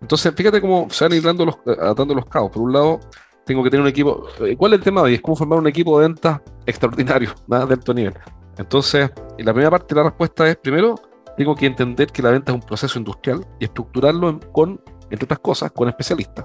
Entonces, 0.00 0.32
fíjate 0.34 0.60
cómo 0.60 0.88
se 0.90 1.04
van 1.04 1.12
ir 1.14 1.22
dando 1.22 1.46
los, 1.46 1.56
atando 1.80 2.14
los 2.14 2.26
cabos. 2.26 2.52
Por 2.52 2.62
un 2.62 2.72
lado, 2.72 3.00
tengo 3.44 3.62
que 3.62 3.70
tener 3.70 3.82
un 3.82 3.88
equipo. 3.88 4.26
Eh, 4.40 4.56
¿Cuál 4.56 4.72
es 4.72 4.78
el 4.78 4.84
tema 4.84 5.02
hoy? 5.02 5.14
Es 5.14 5.20
cómo 5.20 5.36
formar 5.36 5.58
un 5.58 5.66
equipo 5.68 5.98
de 5.98 6.08
ventas 6.08 6.40
extraordinario, 6.66 7.30
nada 7.46 7.66
de 7.66 7.74
alto 7.74 7.94
nivel. 7.94 8.14
Entonces, 8.58 9.10
la 9.38 9.52
primera 9.52 9.70
parte 9.70 9.94
de 9.94 10.00
la 10.00 10.08
respuesta 10.08 10.48
es: 10.48 10.56
primero, 10.56 10.96
tengo 11.36 11.54
que 11.54 11.66
entender 11.66 12.08
que 12.08 12.22
la 12.22 12.30
venta 12.30 12.52
es 12.52 12.56
un 12.56 12.62
proceso 12.62 12.98
industrial 12.98 13.46
y 13.58 13.64
estructurarlo 13.64 14.40
con, 14.52 14.80
entre 15.10 15.24
otras 15.24 15.40
cosas, 15.40 15.72
con 15.72 15.88
especialistas. 15.88 16.44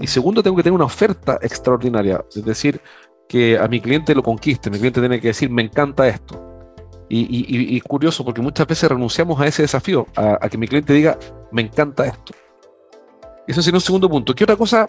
Y 0.00 0.06
segundo, 0.06 0.42
tengo 0.42 0.56
que 0.56 0.62
tener 0.62 0.74
una 0.74 0.84
oferta 0.84 1.38
extraordinaria, 1.42 2.24
es 2.34 2.44
decir, 2.44 2.80
que 3.28 3.58
a 3.58 3.66
mi 3.66 3.80
cliente 3.80 4.14
lo 4.14 4.22
conquiste. 4.22 4.70
Mi 4.70 4.78
cliente 4.78 5.00
tiene 5.00 5.20
que 5.20 5.28
decir: 5.28 5.50
me 5.50 5.62
encanta 5.62 6.06
esto. 6.06 6.40
Y, 7.08 7.76
es 7.76 7.82
curioso 7.82 8.24
porque 8.24 8.40
muchas 8.40 8.66
veces 8.66 8.88
renunciamos 8.88 9.38
a 9.40 9.46
ese 9.46 9.62
desafío, 9.62 10.06
a, 10.16 10.38
a 10.40 10.48
que 10.48 10.56
mi 10.56 10.68
cliente 10.68 10.92
diga: 10.92 11.18
me 11.50 11.62
encanta 11.62 12.06
esto. 12.06 12.32
Eso 13.46 13.62
sería 13.62 13.76
un 13.76 13.82
segundo 13.82 14.08
punto. 14.08 14.34
¿Qué 14.34 14.44
otra 14.44 14.56
cosa 14.56 14.88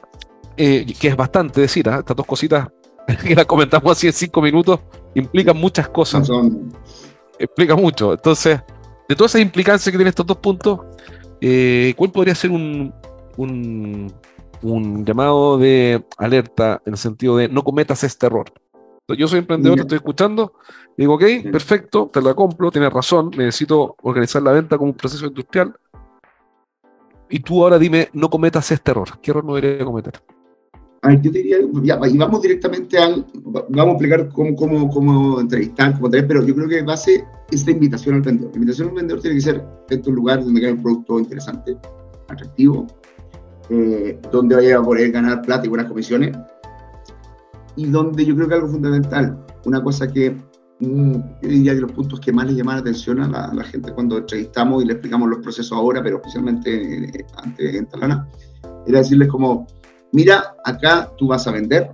eh, 0.58 0.86
que 1.00 1.08
es 1.08 1.16
bastante 1.16 1.62
decir? 1.62 1.90
¿ah? 1.90 2.00
Estas 2.00 2.16
dos 2.16 2.26
cositas 2.26 2.68
que 3.28 3.36
las 3.36 3.46
comentamos 3.46 3.92
así 3.92 4.08
en 4.08 4.14
cinco 4.14 4.42
minutos 4.42 4.80
implican 5.16 5.58
muchas 5.58 5.90
cosas. 5.90 6.30
Explica 7.40 7.76
mucho. 7.76 8.14
Entonces, 8.14 8.62
de 9.10 9.16
todas 9.16 9.32
esas 9.32 9.42
implicancias 9.42 9.92
que 9.92 9.98
tienen 9.98 10.10
estos 10.10 10.26
dos 10.26 10.38
puntos, 10.38 10.80
eh, 11.46 11.94
¿cuál 11.98 12.10
podría 12.12 12.34
ser 12.36 12.52
un, 12.52 12.94
un, 13.36 15.06
llamado 15.06 15.58
de 15.58 16.06
alerta 16.18 16.82
en 16.86 16.94
el 16.94 16.98
sentido 16.98 17.36
de 17.36 17.50
no 17.50 17.64
cometas 17.64 18.04
este 18.06 18.28
error? 18.28 18.46
yo 19.10 19.28
soy 19.28 19.40
emprendedor, 19.40 19.76
te 19.76 19.82
estoy 19.82 19.98
escuchando, 19.98 20.54
digo, 20.96 21.16
ok, 21.16 21.24
perfecto, 21.52 22.10
te 22.12 22.22
la 22.22 22.34
compro, 22.34 22.72
tienes 22.72 22.92
razón, 22.94 23.32
necesito 23.32 23.98
organizar 24.02 24.42
la 24.42 24.54
venta 24.54 24.78
como 24.78 24.92
un 24.92 24.98
proceso 24.98 25.26
industrial, 25.26 25.76
y 27.30 27.40
tú 27.40 27.62
ahora 27.62 27.78
dime, 27.78 28.10
no 28.14 28.30
cometas 28.30 28.72
este 28.72 28.92
error. 28.92 29.20
¿Qué 29.22 29.32
error 29.32 29.44
no 29.44 29.56
debería 29.56 29.84
cometer? 29.84 30.24
A 31.04 31.10
ver, 31.10 31.22
yo 31.22 31.32
diría, 31.32 31.58
y 31.60 32.18
vamos 32.18 32.42
directamente 32.42 32.98
al, 32.98 33.26
vamos 33.44 33.88
a 33.88 33.92
explicar 33.92 34.30
cómo, 34.30 34.56
cómo, 34.56 34.90
cómo 34.90 35.40
entrevistar, 35.42 35.94
cómo 35.96 36.10
traer, 36.10 36.28
pero 36.28 36.46
yo 36.46 36.56
creo 36.56 36.70
que 36.70 36.82
base 36.82 37.26
esta 37.52 37.72
invitación 37.72 38.16
al 38.16 38.22
vendedor. 38.22 38.52
La 38.52 38.58
invitación 38.58 38.90
al 38.90 38.96
vendedor 38.96 39.22
tiene 39.22 39.36
que 39.36 39.42
ser 39.42 39.64
en 39.90 40.02
un 40.06 40.16
lugar 40.16 40.44
donde 40.44 40.62
haya 40.62 40.74
un 40.74 40.82
producto 40.82 41.20
interesante, 41.20 41.78
atractivo, 42.30 42.88
eh, 43.70 44.18
donde 44.32 44.56
vaya 44.56 44.80
a 44.80 44.82
poder 44.82 45.12
ganar 45.12 45.42
plata 45.42 45.66
y 45.66 45.70
buenas 45.70 45.88
comisiones, 45.88 46.38
y 47.76 47.86
donde 47.88 48.26
yo 48.26 48.36
creo 48.36 48.48
que 48.48 48.54
algo 48.56 48.70
fundamental, 48.70 49.46
una 49.66 49.84
cosa 49.84 50.08
que 50.08 50.38
Mm, 50.84 51.14
yo 51.42 51.50
diría 51.50 51.76
que 51.76 51.82
los 51.82 51.92
puntos 51.94 52.20
que 52.20 52.34
más 52.34 52.46
le 52.46 52.56
llaman 52.56 52.76
la 52.76 52.82
atención 52.82 53.20
a 53.22 53.54
la, 53.54 53.64
gente 53.64 53.94
cuando 53.94 54.18
entrevistamos 54.18 54.84
y 54.84 54.88
le 54.88 54.94
explicamos 54.94 55.30
los 55.30 55.40
procesos 55.40 55.72
ahora, 55.78 56.04
pero 56.04 56.18
especialmente 56.18 57.06
eh, 57.06 57.26
antes 57.38 57.76
en 57.76 57.86
Talana, 57.86 58.28
era 58.86 59.00
decirles 59.00 59.30
como, 59.30 59.66
mira, 60.14 60.56
acá 60.64 61.12
tú 61.18 61.28
vas 61.28 61.46
a 61.48 61.52
vender, 61.52 61.92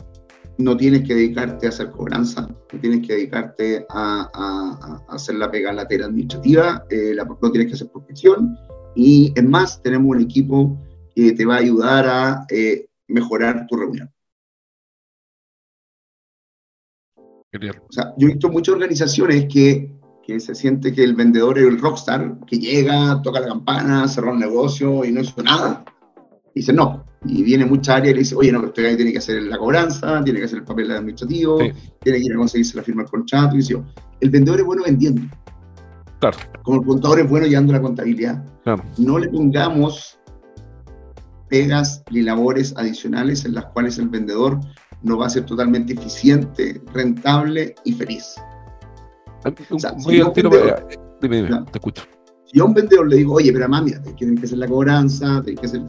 no 0.60 0.78
tienes 0.78 1.08
que 1.08 1.16
dedicarte 1.16 1.66
a 1.66 1.70
hacer 1.70 1.90
cobranza, 1.90 2.42
no 2.42 2.80
tienes 2.80 3.08
que 3.08 3.14
dedicarte 3.14 3.86
a, 3.90 5.00
hacer 5.08 5.36
la 5.36 5.50
pega 5.50 5.74
lateral 5.74 6.10
administrativa, 6.10 6.86
eh, 6.90 7.16
no 7.16 7.52
tienes 7.52 7.70
que 7.70 7.76
hacer 7.76 7.90
prospección, 7.92 8.58
y 8.96 9.34
es 9.36 9.44
más, 9.44 9.82
tenemos 9.82 10.16
un 10.16 10.22
equipo 10.22 10.78
que 11.16 11.32
te 11.32 11.46
va 11.46 11.56
a 11.56 11.60
ayudar 11.60 12.08
a 12.08 12.46
eh, 12.50 12.88
mejorar 13.08 13.66
tu 13.68 13.78
reunión. 13.78 14.12
O 17.52 17.92
sea, 17.92 18.14
yo 18.18 18.28
he 18.28 18.32
visto 18.32 18.50
muchas 18.50 18.76
organizaciones 18.76 19.48
que, 19.52 19.92
que, 20.24 20.40
se 20.40 20.54
siente 20.54 20.94
que 20.94 21.04
el 21.04 21.16
vendedor 21.16 21.58
es 21.58 21.66
el 21.66 21.80
rockstar, 21.80 22.38
que 22.46 22.60
llega, 22.60 23.22
toca 23.24 23.40
la 23.40 23.48
campana, 23.48 24.08
cerró 24.08 24.34
un 24.34 24.40
negocio 24.40 25.04
y 25.04 25.12
no 25.12 25.22
hizo 25.22 25.42
nada. 25.42 25.84
Dice 26.56 26.74
no. 26.74 27.06
Y 27.26 27.44
viene 27.44 27.66
mucha 27.66 27.96
área 27.96 28.12
y 28.12 28.14
le 28.14 28.20
dice, 28.20 28.36
oye, 28.36 28.52
no, 28.52 28.60
pero 28.60 28.70
este 28.70 28.96
tiene 28.96 29.12
que 29.12 29.18
hacer 29.18 29.44
la 29.44 29.58
cobranza, 29.58 30.24
tiene 30.24 30.40
que 30.40 30.46
hacer 30.46 30.60
el 30.60 30.66
papel 30.66 30.90
administrativo, 30.92 31.58
tiene 31.58 32.20
que 32.20 32.26
ir 32.26 32.34
a 32.34 32.38
conseguirse 32.38 32.78
la 32.78 32.84
firma 32.84 33.02
del 33.04 33.12
contrato. 33.12 33.56
Y 33.56 33.58
dice, 33.58 33.78
el 34.22 34.30
vendedor 34.30 34.60
es 34.60 34.66
bueno 34.66 34.84
vendiendo. 34.86 35.22
Claro. 36.20 36.38
Como 36.64 36.82
el 36.82 36.88
contador 36.88 37.20
es 37.20 37.30
bueno 37.30 37.48
llevando 37.48 37.74
la 37.74 37.82
contabilidad. 37.82 38.44
Claro. 38.64 38.84
No 38.98 39.20
le 39.20 39.28
pongamos 39.28 40.18
pegas 41.50 42.04
ni 42.12 42.22
labores 42.22 42.74
adicionales 42.78 43.44
en 43.44 43.56
las 43.56 43.66
cuales 43.66 43.98
el 43.98 44.08
vendedor 44.08 44.60
no 45.02 45.18
va 45.18 45.26
a 45.28 45.30
ser 45.30 45.46
totalmente 45.46 45.94
eficiente, 45.94 46.82
rentable 46.94 47.76
y 47.84 47.94
feliz. 47.94 48.36
O 49.70 49.80
sea, 49.80 49.98
si 49.98 50.10
tiro, 50.10 50.34
dime, 51.22 51.44
dime, 51.44 51.66
te 51.72 51.78
escucho. 51.78 52.04
Si 52.46 52.58
yo 52.58 52.64
a 52.64 52.68
un 52.68 52.74
vendedor 52.74 53.08
le 53.08 53.18
digo, 53.18 53.34
oye, 53.36 53.52
pero 53.54 53.68
mamá, 53.68 53.84
mira, 53.84 54.02
tienen 54.18 54.38
que 54.38 54.46
hacer 54.46 54.58
la 54.58 54.68
cobranza, 54.68 55.42
tienen 55.44 55.62
que 55.62 55.68
hacer... 55.68 55.82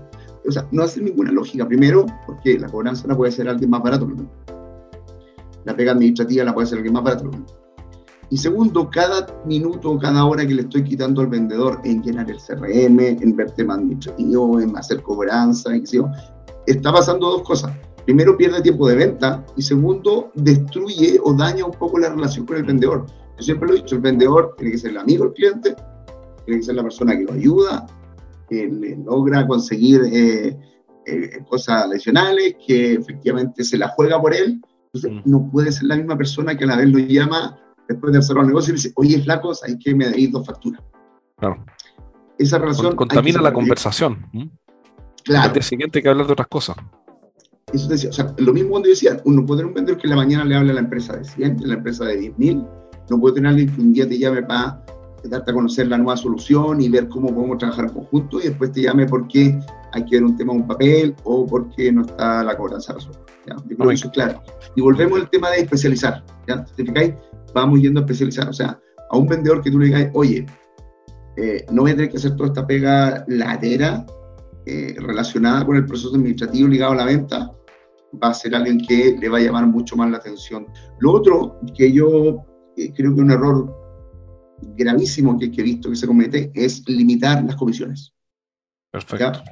O 0.50 0.52
sea, 0.52 0.66
no 0.72 0.82
hace 0.82 1.00
ninguna 1.00 1.30
lógica. 1.30 1.64
Primero, 1.64 2.04
porque 2.26 2.58
la 2.58 2.68
cobranza 2.68 3.06
la 3.06 3.16
puede 3.16 3.32
hacer 3.32 3.48
alguien 3.48 3.70
más 3.70 3.82
barato. 3.82 4.08
La 5.64 5.76
pega 5.76 5.92
administrativa 5.92 6.44
la 6.44 6.52
puede 6.52 6.66
hacer 6.66 6.78
alguien 6.78 6.94
más 6.94 7.04
barato. 7.04 7.30
Y 8.30 8.36
segundo, 8.36 8.90
cada 8.90 9.26
minuto, 9.46 9.96
cada 9.98 10.24
hora 10.24 10.44
que 10.44 10.54
le 10.54 10.62
estoy 10.62 10.82
quitando 10.82 11.20
al 11.20 11.28
vendedor 11.28 11.80
en 11.84 12.02
llenar 12.02 12.28
el 12.28 12.38
CRM, 12.38 12.98
en 13.22 13.36
ver 13.36 13.52
temas 13.52 13.78
administrativos, 13.78 14.62
en 14.64 14.76
hacer 14.76 15.02
cobranza, 15.02 15.70
está 16.66 16.92
pasando 16.92 17.30
dos 17.30 17.42
cosas. 17.42 17.72
Primero, 18.04 18.36
pierde 18.36 18.60
tiempo 18.60 18.88
de 18.88 18.96
venta 18.96 19.44
y 19.56 19.62
segundo, 19.62 20.32
destruye 20.34 21.20
o 21.22 21.32
daña 21.32 21.64
un 21.64 21.72
poco 21.72 21.96
la 22.00 22.08
relación 22.10 22.44
con 22.44 22.56
el 22.56 22.64
vendedor. 22.64 23.06
Yo 23.38 23.44
siempre 23.44 23.68
lo 23.68 23.74
he 23.74 23.76
dicho, 23.78 23.94
el 23.94 24.00
vendedor 24.00 24.54
tiene 24.56 24.72
que 24.72 24.78
ser 24.78 24.90
el 24.90 24.98
amigo 24.98 25.24
del 25.26 25.34
cliente, 25.34 25.76
tiene 26.44 26.58
que 26.60 26.66
ser 26.66 26.74
la 26.74 26.82
persona 26.82 27.16
que 27.16 27.22
lo 27.22 27.34
ayuda, 27.34 27.86
que 28.50 28.66
le 28.66 28.96
logra 28.96 29.46
conseguir 29.46 30.02
eh, 30.12 30.58
eh, 31.06 31.44
cosas 31.48 31.84
adicionales, 31.84 32.56
que 32.66 32.94
efectivamente 32.94 33.62
se 33.64 33.78
la 33.78 33.88
juega 33.88 34.20
por 34.20 34.34
él. 34.34 34.60
Entonces, 34.92 35.24
mm. 35.24 35.30
no 35.30 35.48
puede 35.50 35.70
ser 35.70 35.84
la 35.84 35.96
misma 35.96 36.18
persona 36.18 36.56
que 36.56 36.64
a 36.64 36.66
la 36.66 36.76
vez 36.76 36.88
lo 36.88 36.98
llama 36.98 37.58
después 37.88 38.12
de 38.12 38.18
hacer 38.18 38.36
el 38.36 38.48
negocio 38.48 38.72
y 38.72 38.76
dice, 38.76 38.92
oye, 38.96 39.22
flacos, 39.22 39.62
hay 39.62 39.78
que 39.78 39.94
me 39.94 40.08
deis 40.08 40.32
dos 40.32 40.44
facturas. 40.44 40.82
Claro. 41.38 41.64
Esa 42.38 42.58
relación. 42.58 42.96
contamina 42.96 43.40
la 43.40 43.52
conversación. 43.52 44.50
Claro. 45.24 45.54
El 45.54 45.62
siguiente 45.62 45.98
hay 45.98 46.02
que 46.02 46.08
hablar 46.08 46.26
de 46.26 46.32
otras 46.32 46.48
cosas. 46.48 46.76
Eso 47.72 47.88
decía, 47.88 48.10
o 48.10 48.12
sea, 48.12 48.34
lo 48.38 48.52
mismo 48.52 48.70
cuando 48.70 48.88
yo 48.88 48.94
decía, 48.94 49.20
uno 49.24 49.46
puede 49.46 49.60
tener 49.60 49.68
un 49.68 49.74
vendedor 49.74 50.00
que 50.00 50.06
en 50.06 50.10
la 50.10 50.16
mañana 50.16 50.44
le 50.44 50.56
hable 50.56 50.72
a 50.72 50.74
la 50.74 50.80
empresa 50.80 51.16
de 51.16 51.24
100, 51.24 51.64
a 51.64 51.66
la 51.68 51.74
empresa 51.74 52.04
de 52.04 52.32
10.000, 52.34 52.68
no 53.10 53.20
puede 53.20 53.34
tener 53.36 53.50
alguien 53.50 53.74
que 53.74 53.80
un 53.80 53.92
día 53.92 54.08
te 54.08 54.18
llame 54.18 54.42
para 54.42 54.84
darte 55.24 55.50
a 55.50 55.54
conocer 55.54 55.88
la 55.88 55.98
nueva 55.98 56.16
solución 56.16 56.80
y 56.80 56.88
ver 56.88 57.08
cómo 57.08 57.34
podemos 57.34 57.58
trabajar 57.58 57.86
en 57.86 57.94
conjunto 57.94 58.40
y 58.40 58.44
después 58.44 58.72
te 58.72 58.82
llame 58.82 59.06
porque 59.06 59.58
hay 59.92 60.04
que 60.04 60.16
ver 60.16 60.24
un 60.24 60.36
tema 60.36 60.52
en 60.52 60.60
un 60.60 60.66
papel 60.66 61.14
o 61.24 61.46
porque 61.46 61.92
no 61.92 62.02
está 62.02 62.42
la 62.42 62.56
cobranza 62.56 62.94
resuelta. 62.94 63.22
eso 63.46 64.06
es 64.06 64.12
claro. 64.12 64.42
Y 64.76 64.80
volvemos 64.80 65.20
al 65.20 65.30
tema 65.30 65.50
de 65.50 65.60
especializar. 65.60 66.24
¿ya? 66.46 66.64
¿Te 66.64 66.84
fijáis? 66.84 67.14
vamos 67.54 67.80
yendo 67.80 68.00
a 68.00 68.02
especializar. 68.02 68.48
O 68.48 68.52
sea, 68.52 68.78
a 69.10 69.16
un 69.16 69.26
vendedor 69.26 69.62
que 69.62 69.70
tú 69.70 69.78
le 69.78 69.86
digas, 69.86 70.08
oye, 70.14 70.46
eh, 71.36 71.64
no 71.70 71.82
voy 71.82 71.92
a 71.92 71.94
tener 71.94 72.10
que 72.10 72.16
hacer 72.16 72.36
toda 72.36 72.48
esta 72.48 72.66
pega 72.66 73.24
ladera 73.28 74.04
eh, 74.66 74.94
relacionada 74.98 75.64
con 75.64 75.76
el 75.76 75.86
proceso 75.86 76.14
administrativo 76.14 76.68
ligado 76.68 76.92
a 76.92 76.96
la 76.96 77.04
venta, 77.04 77.50
va 78.22 78.28
a 78.28 78.34
ser 78.34 78.54
alguien 78.54 78.80
que 78.86 79.16
le 79.18 79.28
va 79.28 79.38
a 79.38 79.40
llamar 79.40 79.66
mucho 79.66 79.96
más 79.96 80.10
la 80.10 80.18
atención. 80.18 80.66
Lo 80.98 81.12
otro 81.12 81.58
que 81.76 81.92
yo 81.92 82.44
eh, 82.76 82.92
creo 82.94 83.14
que 83.14 83.20
un 83.20 83.30
error 83.30 83.79
gravísimo 84.76 85.38
que, 85.38 85.46
he 85.46 85.62
visto 85.62 85.90
que 85.90 85.96
se 85.96 86.06
comete 86.06 86.50
es 86.54 86.88
limitar 86.88 87.44
las 87.44 87.56
comisiones. 87.56 88.12
Perfecto. 88.90 89.42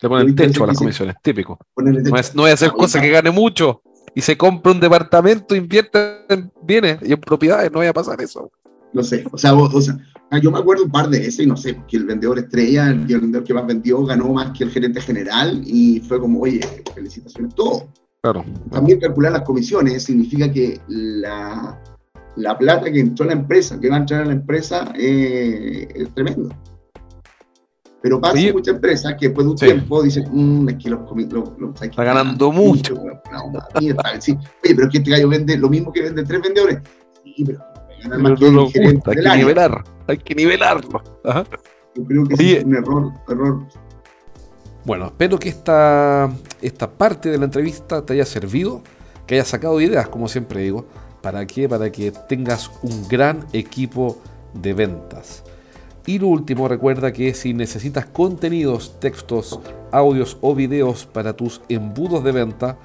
Le 0.00 0.08
ponen 0.08 0.34
techo 0.34 0.64
a 0.64 0.68
las 0.68 0.78
comisiones, 0.78 1.16
típico. 1.22 1.58
No, 1.76 2.16
es, 2.16 2.34
no 2.34 2.42
voy 2.42 2.50
a 2.50 2.54
hacer 2.54 2.70
cosas 2.70 3.02
que 3.02 3.10
gane 3.10 3.30
mucho 3.30 3.82
y 4.14 4.20
se 4.22 4.36
compra 4.36 4.72
un 4.72 4.80
departamento, 4.80 5.54
invierte 5.54 6.24
en 6.28 6.50
bienes 6.62 6.98
y 7.02 7.12
en 7.12 7.20
propiedades, 7.20 7.70
no 7.70 7.78
vaya 7.78 7.90
a 7.90 7.94
pasar 7.94 8.20
eso. 8.20 8.50
No 8.92 9.04
sé, 9.04 9.24
o 9.30 9.38
sea, 9.38 9.54
o 9.54 9.80
sea, 9.80 9.96
ah, 10.30 10.38
yo 10.38 10.50
me 10.50 10.58
acuerdo 10.58 10.84
un 10.84 10.90
par 10.90 11.08
de 11.08 11.24
ese 11.24 11.44
y 11.44 11.46
no 11.46 11.56
sé, 11.56 11.80
que 11.86 11.96
el 11.96 12.06
vendedor 12.06 12.38
estrella, 12.38 12.88
el, 12.88 13.06
vendedor 13.06 13.44
que 13.44 13.54
más 13.54 13.66
vendió, 13.66 14.04
ganó 14.04 14.32
más 14.32 14.56
que 14.56 14.64
el 14.64 14.70
gerente 14.70 15.00
general 15.00 15.62
y 15.64 16.00
fue 16.00 16.18
como, 16.18 16.40
oye, 16.40 16.60
felicitaciones, 16.92 17.54
todo. 17.54 17.88
Claro. 18.22 18.44
También 18.70 18.98
calcular 18.98 19.32
las 19.32 19.42
comisiones 19.42 20.02
significa 20.02 20.50
que 20.50 20.80
la, 20.88 21.80
la 22.36 22.56
plata 22.56 22.90
que 22.90 23.00
entró 23.00 23.24
a 23.24 23.28
la 23.28 23.34
empresa, 23.34 23.78
que 23.78 23.88
va 23.88 23.96
a 23.96 24.00
entrar 24.00 24.22
a 24.22 24.26
la 24.26 24.32
empresa, 24.32 24.92
eh, 24.96 25.88
es 25.94 26.14
tremendo. 26.14 26.48
Pero 28.02 28.20
pasa 28.20 28.38
en 28.38 28.54
muchas 28.54 28.76
empresas 28.76 29.14
que 29.18 29.26
después 29.26 29.44
de 29.46 29.50
un 29.50 29.56
tiempo 29.58 30.02
dicen, 30.02 30.24
mmm, 30.32 30.68
es 30.70 30.76
que 30.76 30.90
los, 30.90 31.00
los, 31.58 31.82
Está 31.82 32.04
ganando 32.04 32.50
mucho. 32.50 32.94
Oye, 33.74 33.94
pero 34.62 34.84
es 34.84 34.90
que 34.90 34.98
este 34.98 35.10
gallo 35.10 35.28
vende 35.28 35.58
lo 35.58 35.68
mismo 35.68 35.92
que 35.92 36.02
vende 36.02 36.24
tres 36.24 36.40
vendedores. 36.40 36.78
Sí, 37.24 37.44
pero 37.44 37.58
más 38.18 38.40
que 38.40 38.46
hay 38.80 39.16
que 39.16 39.36
nivelar, 39.36 39.84
hay 40.06 40.18
que 40.18 40.34
nivelarlo. 40.34 41.02
Yo 41.94 42.04
creo 42.04 42.24
que 42.24 42.56
es 42.56 42.64
un 42.64 42.74
error, 42.74 43.12
error. 43.28 43.66
Bueno, 44.84 45.06
espero 45.06 45.38
que 45.38 45.50
esta, 45.50 46.30
esta 46.62 46.90
parte 46.90 47.30
de 47.30 47.36
la 47.36 47.44
entrevista 47.44 48.04
te 48.04 48.14
haya 48.14 48.24
servido, 48.24 48.82
que 49.26 49.34
hayas 49.34 49.48
sacado 49.48 49.78
ideas, 49.80 50.08
como 50.08 50.26
siempre 50.28 50.62
digo. 50.62 50.86
¿Para 51.22 51.46
qué? 51.46 51.68
Para 51.68 51.92
que 51.92 52.12
tengas 52.12 52.70
un 52.82 53.06
gran 53.08 53.46
equipo 53.52 54.18
de 54.54 54.72
ventas. 54.74 55.44
Y 56.06 56.18
lo 56.18 56.28
último, 56.28 56.66
recuerda 56.66 57.12
que 57.12 57.34
si 57.34 57.52
necesitas 57.52 58.06
contenidos, 58.06 58.98
textos, 59.00 59.60
audios 59.92 60.38
o 60.40 60.54
videos 60.54 61.04
para 61.06 61.34
tus 61.34 61.60
embudos 61.68 62.24
de 62.24 62.32
venta, 62.32 62.78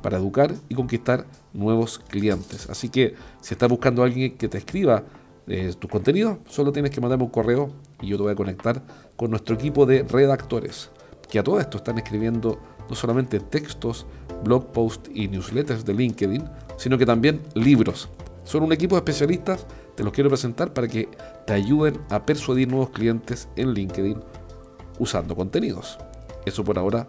para 0.02 0.18
educar 0.18 0.54
y 0.68 0.74
conquistar 0.74 1.26
nuevos 1.52 1.98
clientes. 1.98 2.68
Así 2.70 2.88
que 2.88 3.14
si 3.40 3.54
estás 3.54 3.68
buscando 3.68 4.02
a 4.02 4.06
alguien 4.06 4.36
que 4.36 4.48
te 4.48 4.58
escriba 4.58 5.04
eh, 5.46 5.74
tu 5.78 5.88
contenido, 5.88 6.38
solo 6.48 6.72
tienes 6.72 6.90
que 6.90 7.00
mandarme 7.00 7.24
un 7.24 7.30
correo 7.30 7.70
y 8.00 8.08
yo 8.08 8.16
te 8.16 8.22
voy 8.22 8.32
a 8.32 8.36
conectar 8.36 8.82
con 9.16 9.30
nuestro 9.30 9.54
equipo 9.54 9.84
de 9.84 10.02
redactores, 10.02 10.90
que 11.28 11.38
a 11.38 11.42
todo 11.42 11.60
esto 11.60 11.78
están 11.78 11.98
escribiendo 11.98 12.58
no 12.88 12.94
solamente 12.94 13.40
textos, 13.40 14.06
blog 14.44 14.72
posts 14.72 15.10
y 15.14 15.28
newsletters 15.28 15.84
de 15.84 15.94
LinkedIn, 15.94 16.44
sino 16.76 16.98
que 16.98 17.06
también 17.06 17.42
libros. 17.54 18.08
Son 18.44 18.62
un 18.62 18.72
equipo 18.72 18.94
de 18.94 19.00
especialistas, 19.00 19.66
te 19.94 20.04
los 20.04 20.12
quiero 20.12 20.28
presentar 20.28 20.72
para 20.72 20.88
que 20.88 21.08
te 21.46 21.52
ayuden 21.52 21.98
a 22.10 22.24
persuadir 22.24 22.68
nuevos 22.68 22.90
clientes 22.90 23.48
en 23.56 23.72
LinkedIn 23.72 24.20
usando 24.98 25.34
contenidos. 25.34 25.98
Eso 26.44 26.62
por 26.62 26.78
ahora, 26.78 27.08